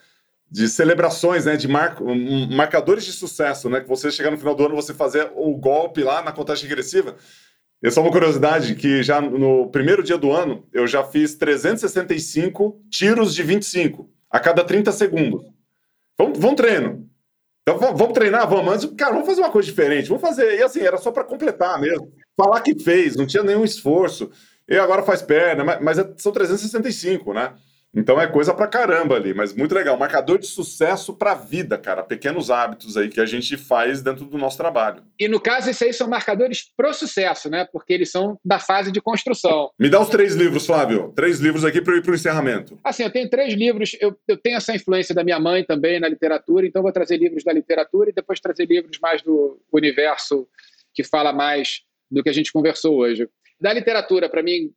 [0.50, 1.96] de celebrações, né, de mar...
[2.50, 6.02] marcadores de sucesso, né, que você chegar no final do ano você fazer o golpe
[6.02, 7.16] lá na contagem regressiva.
[7.82, 12.82] É só uma curiosidade que já no primeiro dia do ano eu já fiz 365
[12.90, 15.46] tiros de 25 a cada 30 segundos.
[16.18, 17.10] Vamos, vamos treino.
[17.62, 18.66] Então vamos treinar, vamos.
[18.66, 20.10] Mas, cara, vamos fazer uma coisa diferente.
[20.10, 20.58] Vamos fazer.
[20.58, 22.12] E assim, era só para completar mesmo.
[22.36, 24.30] Falar que fez, não tinha nenhum esforço.
[24.68, 27.54] E agora faz perna, mas, mas é, são 365, né?
[27.94, 29.98] Então é coisa pra caramba ali, mas muito legal.
[29.98, 32.04] Marcador de sucesso pra vida, cara.
[32.04, 35.04] Pequenos hábitos aí que a gente faz dentro do nosso trabalho.
[35.20, 37.68] E no caso, esses aí são marcadores pro sucesso, né?
[37.72, 39.72] Porque eles são da fase de construção.
[39.80, 41.12] Me dá os três livros, Flávio.
[41.16, 42.78] Três livros aqui para eu ir pro encerramento.
[42.84, 43.98] Assim, eu tenho três livros.
[44.00, 47.44] Eu, eu tenho essa influência da minha mãe também na literatura, então vou trazer livros
[47.44, 50.48] da literatura e depois trazer livros mais do universo
[50.94, 53.28] que fala mais do que a gente conversou hoje.
[53.60, 54.72] Da literatura, para mim,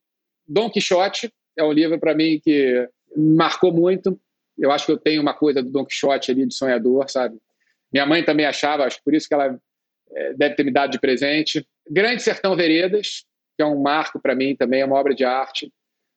[0.46, 4.18] Dom Quixote é um livro para mim que marcou muito.
[4.58, 7.38] Eu acho que eu tenho uma coisa do Don Quixote ali de sonhador, sabe?
[7.92, 9.58] Minha mãe também achava, acho por isso que ela
[10.14, 11.66] é, deve ter me dado de presente.
[11.88, 13.24] Grande Sertão Veredas,
[13.56, 15.72] que é um marco para mim também, é uma obra de arte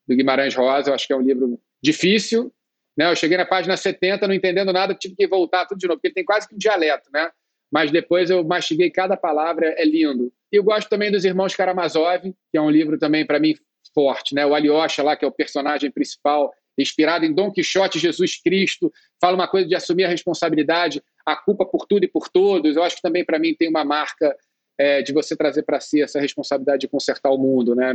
[0.08, 0.90] do Guimarães Rosa.
[0.90, 2.54] Eu acho que é um livro difícil.
[2.98, 3.10] Né?
[3.10, 6.14] Eu cheguei na página 70, não entendendo nada, tive que voltar tudo de novo, porque
[6.14, 7.30] tem quase que um dialeto, né?
[7.72, 10.32] Mas depois eu mastiguei cada palavra, é lindo.
[10.52, 13.56] E eu gosto também dos Irmãos Karamazov, que é um livro também, para mim,
[13.94, 14.34] forte.
[14.34, 14.46] Né?
[14.46, 19.36] O Alyosha lá, que é o personagem principal, inspirado em Dom Quixote Jesus Cristo, fala
[19.36, 22.76] uma coisa de assumir a responsabilidade, a culpa por tudo e por todos.
[22.76, 24.36] Eu acho que também, para mim, tem uma marca
[24.78, 27.94] é, de você trazer para si essa responsabilidade de consertar o mundo, né?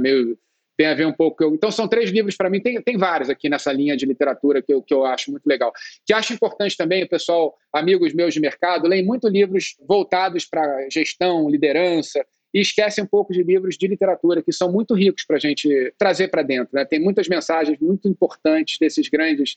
[0.76, 1.44] Tem a ver um pouco.
[1.54, 4.72] Então, são três livros para mim, tem, tem vários aqui nessa linha de literatura que
[4.72, 5.72] eu, que eu acho muito legal.
[6.06, 11.50] Que acho importante também, pessoal, amigos meus de mercado, leem muito livros voltados para gestão,
[11.50, 15.40] liderança, e esquecem um pouco de livros de literatura que são muito ricos para a
[15.40, 16.70] gente trazer para dentro.
[16.72, 16.84] Né?
[16.84, 19.56] Tem muitas mensagens muito importantes desses grandes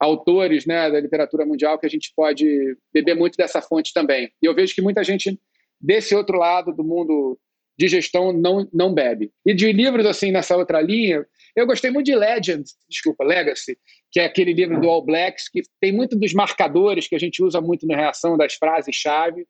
[0.00, 4.32] autores né, da literatura mundial que a gente pode beber muito dessa fonte também.
[4.42, 5.38] E eu vejo que muita gente
[5.80, 7.38] desse outro lado do mundo
[7.78, 9.32] de gestão não, não bebe.
[9.46, 13.78] E de livros assim nessa outra linha, eu gostei muito de Legend, desculpa, Legacy,
[14.10, 17.42] que é aquele livro do All Blacks que tem muito dos marcadores que a gente
[17.42, 19.46] usa muito na reação das frases-chave,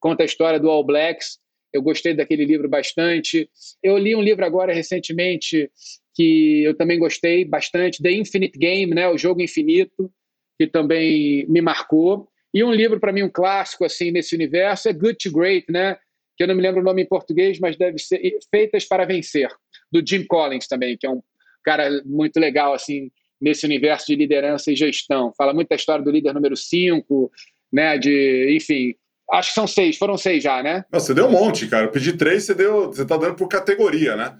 [0.00, 1.38] conta a história do All Blacks.
[1.76, 3.48] Eu gostei daquele livro bastante.
[3.82, 5.70] Eu li um livro agora recentemente
[6.14, 10.10] que eu também gostei bastante, The Infinite Game, né, o jogo infinito,
[10.58, 12.26] que também me marcou.
[12.54, 15.98] E um livro, para mim, um clássico assim nesse universo é Good to Great, né?
[16.36, 18.20] que eu não me lembro o nome em português, mas deve ser
[18.50, 19.48] Feitas para Vencer,
[19.90, 21.22] do Jim Collins também, que é um
[21.64, 23.10] cara muito legal assim
[23.40, 25.32] nesse universo de liderança e gestão.
[25.36, 27.30] Fala muito da história do líder número 5,
[27.72, 28.94] né, de, enfim,
[29.32, 30.84] acho que são seis, foram seis já, né?
[30.92, 31.86] Não, você deu um monte, cara.
[31.86, 34.36] Eu pedi três, você deu, você tá dando por categoria, né?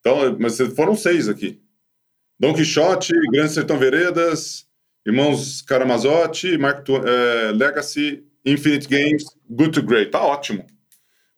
[0.00, 1.60] Então, mas foram seis aqui.
[2.38, 4.66] Dom Quixote, Grande Sertão Veredas,
[5.06, 10.10] Irmãos Caramazotti, Mark, é, Legacy, Infinite Games, Good to Great.
[10.10, 10.64] Tá ótimo.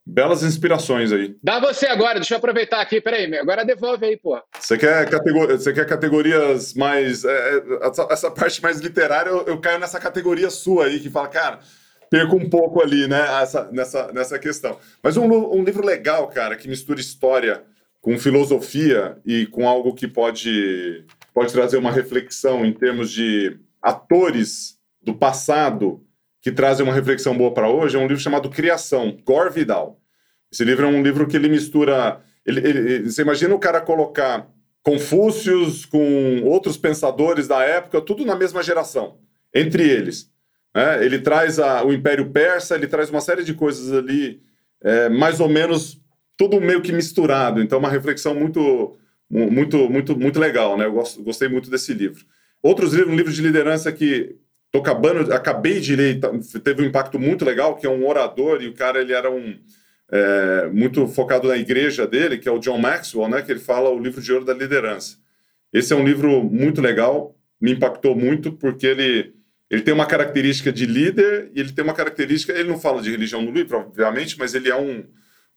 [0.05, 1.37] Belas inspirações aí.
[1.43, 4.41] Dá você agora, deixa eu aproveitar aqui, peraí, agora devolve aí, pô.
[4.59, 5.47] Você quer, categor...
[5.47, 7.25] você quer categorias mais.
[7.25, 11.09] É, é, essa, essa, parte mais literária, eu, eu, caio nessa categoria sua aí, que
[11.09, 11.61] fala, cara,
[12.13, 14.79] perco um pouco ali, né, essa, nessa, nessa questão.
[15.03, 17.65] Mas um, um livro legal, cara, que mistura história
[18.03, 24.77] com filosofia e com algo que pode pode trazer uma reflexão em termos de atores
[25.01, 26.05] do passado
[26.43, 29.99] que trazem uma reflexão boa para hoje, é um livro chamado Criação, Gore Vidal.
[30.53, 32.21] Esse livro é um livro que ele mistura.
[32.45, 34.51] Ele, ele, você imagina o cara colocar
[34.83, 39.19] Confúcios com outros pensadores da época, tudo na mesma geração,
[39.55, 40.32] entre eles.
[40.75, 41.05] Né?
[41.05, 44.43] Ele traz a, o Império Persa, ele traz uma série de coisas ali,
[44.83, 46.01] é, mais ou menos
[46.37, 47.61] tudo meio que misturado.
[47.61, 48.97] Então, uma reflexão muito
[49.33, 50.85] muito, muito, muito legal, né?
[50.85, 52.23] Eu gosto, gostei muito desse livro.
[52.63, 54.37] Outros livros, um livro de liderança que
[54.71, 56.31] tô acabando, acabei de ler, tá,
[56.63, 59.57] teve um impacto muito legal, que é um orador e o cara ele era um
[60.11, 63.41] é, muito focado na igreja dele, que é o John Maxwell, né?
[63.41, 65.17] Que ele fala o livro de ouro da liderança.
[65.73, 69.35] Esse é um livro muito legal, me impactou muito porque ele
[69.73, 72.53] ele tem uma característica de líder e ele tem uma característica.
[72.53, 75.03] Ele não fala de religião no livro, obviamente, mas ele é um,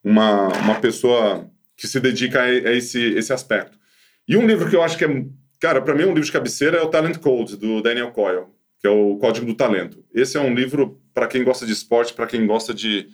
[0.01, 3.77] uma, uma pessoa que se dedica a, esse, esse aspecto.
[4.25, 5.25] E um livro que eu acho que é,
[5.59, 8.45] cara, para mim um livro de cabeceira é o Talent Code, do Daniel Coyle,
[8.79, 10.01] que é o Código do Talento.
[10.13, 13.09] Esse é um livro para quem gosta de esporte, para quem gosta de,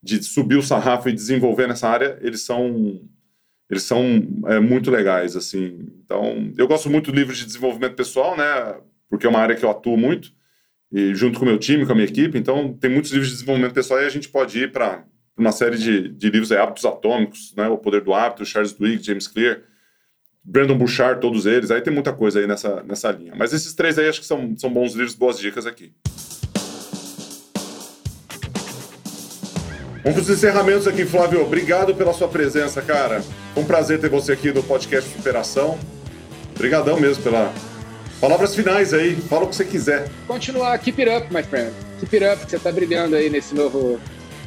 [0.00, 3.00] de subir o sarrafo e desenvolver nessa área, eles são
[3.68, 4.04] eles são
[4.46, 5.88] é, muito legais, assim.
[6.04, 8.44] Então, eu gosto muito do livro de desenvolvimento pessoal, né?
[9.10, 10.32] Porque é uma área que eu atuo muito,
[10.94, 12.38] e junto com o meu time, com a minha equipe.
[12.38, 15.02] Então, tem muitos livros de desenvolvimento pessoal e a gente pode ir para
[15.36, 19.02] uma série de, de livros, é, Hábitos Atômicos, né, O Poder do Hábito, Charles Duhigg,
[19.02, 19.62] James Clear,
[20.44, 21.72] Brandon Bouchard, todos eles.
[21.72, 23.34] Aí tem muita coisa aí nessa, nessa linha.
[23.36, 25.92] Mas esses três aí acho que são, são bons livros, boas dicas aqui.
[30.04, 31.42] Vamos para os encerramentos aqui, Flávio.
[31.42, 33.20] Obrigado pela sua presença, cara.
[33.52, 35.76] Foi um prazer ter você aqui no podcast Superação.
[36.54, 37.52] Obrigadão mesmo pela
[38.24, 39.16] palavras finais aí.
[39.16, 40.08] Fala o que você quiser.
[40.26, 41.72] Continuar, keep it up, my friend.
[42.00, 44.00] Keep it up, que você está brilhando aí nesse novo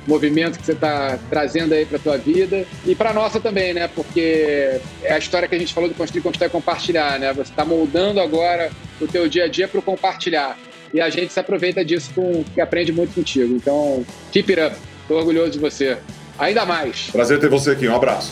[0.08, 3.88] movimento que você está trazendo aí para a tua vida e para nossa também, né?
[3.94, 7.34] Porque é a história que a gente falou do construir, conquistar e compartilhar, né?
[7.34, 10.58] Você está moldando agora o teu dia a dia para o compartilhar
[10.94, 13.54] e a gente se aproveita disso com que aprende muito contigo.
[13.54, 14.76] Então, keep it up.
[15.02, 15.98] Estou orgulhoso de você.
[16.40, 17.10] Ainda mais.
[17.12, 17.88] Prazer ter você aqui.
[17.88, 18.32] Um abraço.